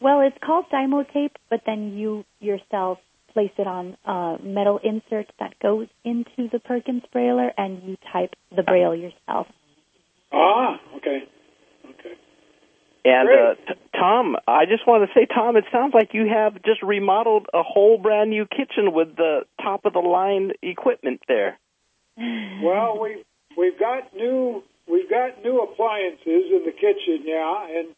[0.00, 2.98] Well, it's called Dymo tape, but then you yourself
[3.32, 8.34] place it on a metal insert that goes into the Perkins Brailler, and you type
[8.54, 9.46] the Braille yourself.
[10.32, 11.24] Ah, okay.
[11.84, 12.14] Okay.
[13.04, 16.54] And uh, t- Tom, I just want to say, Tom, it sounds like you have
[16.62, 21.58] just remodeled a whole brand new kitchen with the top of the line equipment there.
[22.62, 23.24] Well, we
[23.56, 27.88] we've got new we've got new appliances in the kitchen, yeah, and,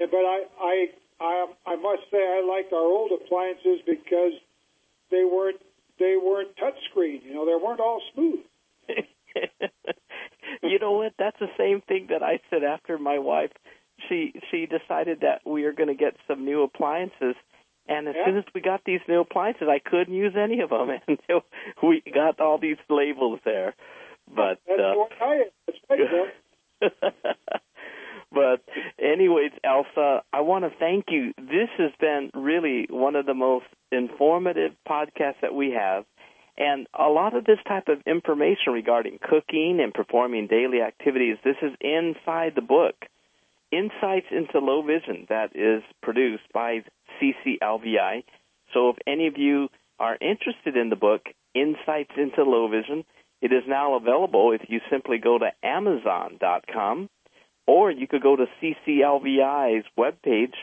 [0.00, 0.86] and but I I
[1.20, 4.32] I I must say I like our old appliances because
[5.12, 5.60] they weren't
[6.00, 7.22] they weren't touchscreen.
[7.24, 8.40] You know, they weren't all smooth.
[10.62, 11.12] you know what?
[11.18, 13.52] That's the same thing that I said after my wife.
[14.08, 17.36] She she decided that we are going to get some new appliances,
[17.86, 18.24] and as Yeah.
[18.26, 21.42] soon as we got these new appliances, I couldn't use any of them until
[21.82, 23.74] we got all these labels there.
[24.34, 25.44] But That's uh, what I.
[25.66, 26.92] That's right.
[28.32, 28.62] But
[28.98, 31.32] anyways, Elsa, I want to thank you.
[31.36, 36.04] This has been really one of the most informative podcasts that we have.
[36.56, 41.56] And a lot of this type of information regarding cooking and performing daily activities, this
[41.62, 42.94] is inside the book.
[43.70, 46.84] Insights into Low Vision that is produced by
[47.20, 48.24] CCLVI.
[48.74, 49.68] So if any of you
[49.98, 51.22] are interested in the book,
[51.54, 53.04] Insights into Low Vision,
[53.40, 57.08] it is now available if you simply go to Amazon.com
[57.66, 60.54] or you could go to CCLVI's webpage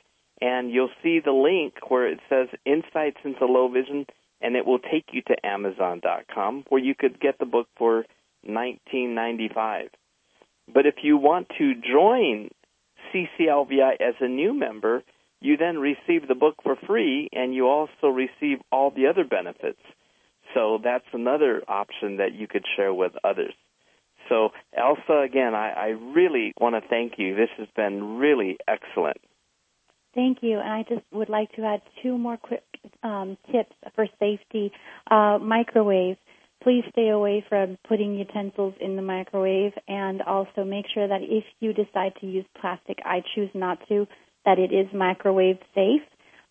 [0.41, 4.05] and you'll see the link where it says Insights into Low Vision
[4.41, 8.05] and it will take you to Amazon.com where you could get the book for
[8.47, 9.89] 19.95.
[10.73, 12.49] But if you want to join
[13.13, 15.03] CCLVI as a new member,
[15.41, 19.81] you then receive the book for free and you also receive all the other benefits.
[20.53, 23.53] So that's another option that you could share with others.
[24.29, 27.35] So, Elsa, again, I, I really want to thank you.
[27.35, 29.17] This has been really excellent.
[30.15, 30.59] Thank you.
[30.59, 32.63] And I just would like to add two more quick
[33.03, 34.71] um, tips for safety.
[35.09, 36.17] Uh, microwave.
[36.61, 41.45] Please stay away from putting utensils in the microwave and also make sure that if
[41.61, 44.07] you decide to use plastic, I choose not to,
[44.45, 46.01] that it is microwave safe.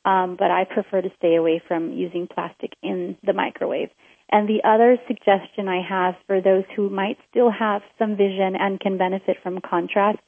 [0.04, 3.90] Um, but I prefer to stay away from using plastic in the microwave.
[4.30, 8.78] And the other suggestion I have for those who might still have some vision and
[8.78, 10.18] can benefit from contrast,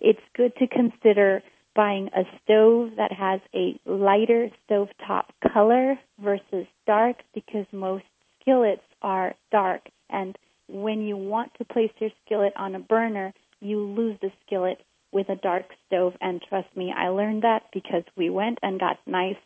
[0.00, 1.42] it's good to consider
[1.74, 8.04] buying a stove that has a lighter stovetop color versus dark because most
[8.40, 9.82] skillets are dark.
[10.10, 10.36] And
[10.68, 14.78] when you want to place your skillet on a burner, you lose the skillet
[15.12, 16.14] with a dark stove.
[16.20, 19.36] And trust me, I learned that because we went and got nice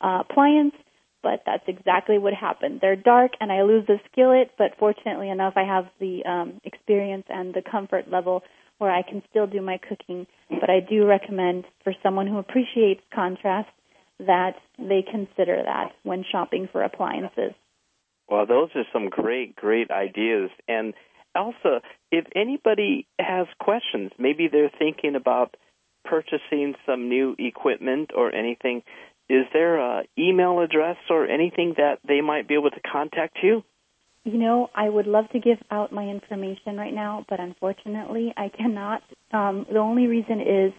[0.00, 0.74] uh, appliance
[1.22, 2.80] but that's exactly what happened.
[2.80, 7.24] They're dark and I lose the skillet, but fortunately enough I have the um, experience
[7.28, 8.42] and the comfort level
[8.78, 10.26] where I can still do my cooking.
[10.48, 13.68] But I do recommend for someone who appreciates contrast
[14.20, 17.52] that they consider that when shopping for appliances.
[18.28, 20.50] Well, those are some great, great ideas.
[20.66, 20.94] And
[21.34, 25.56] Elsa, if anybody has questions, maybe they're thinking about
[26.04, 28.82] purchasing some new equipment or anything,
[29.28, 33.62] is there a email address or anything that they might be able to contact you?
[34.24, 38.48] You know, I would love to give out my information right now, but unfortunately I
[38.48, 39.02] cannot.
[39.32, 40.72] Um, the only reason is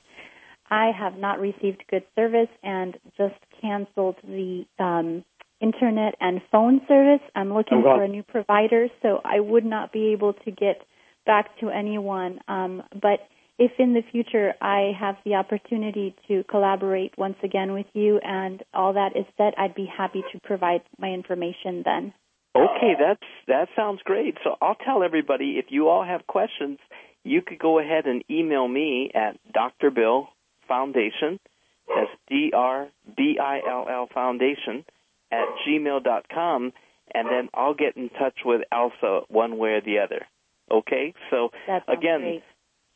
[0.70, 5.24] I have not received good service and just canceled the um,
[5.62, 7.22] internet and phone service.
[7.36, 10.84] I'm looking I'm for a new provider, so I would not be able to get
[11.26, 12.40] back to anyone.
[12.48, 13.20] Um, but
[13.60, 18.64] if in the future I have the opportunity to collaborate once again with you and
[18.74, 22.14] all that is set, I'd be happy to provide my information then.
[22.56, 24.36] Okay, that's that sounds great.
[24.44, 26.80] So I'll tell everybody if you all have questions,
[27.24, 29.92] you could go ahead and email me at Dr.
[29.92, 30.30] Bill
[30.68, 31.40] Foundation.
[31.88, 34.86] That's D R B I L L Foundation
[35.32, 36.72] at gmail dot com,
[37.14, 40.26] and then I'll get in touch with Elsa one way or the other.
[40.72, 41.50] Okay, so
[41.88, 42.44] again, great.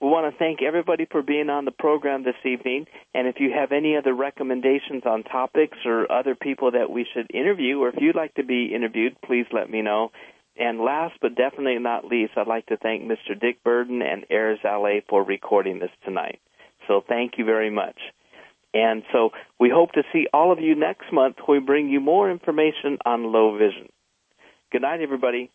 [0.04, 2.88] We want to thank everybody for being on the program this evening.
[3.14, 7.32] And if you have any other recommendations on topics or other people that we should
[7.34, 10.12] interview, or if you'd like to be interviewed, please let me know.
[10.58, 13.40] And last but definitely not least, I'd like to thank Mr.
[13.40, 16.42] Dick Burden and Airs LA for recording this tonight.
[16.86, 17.98] So thank you very much.
[18.74, 22.30] And so we hope to see all of you next month we bring you more
[22.30, 23.88] information on low vision.
[24.70, 25.50] Good night, everybody.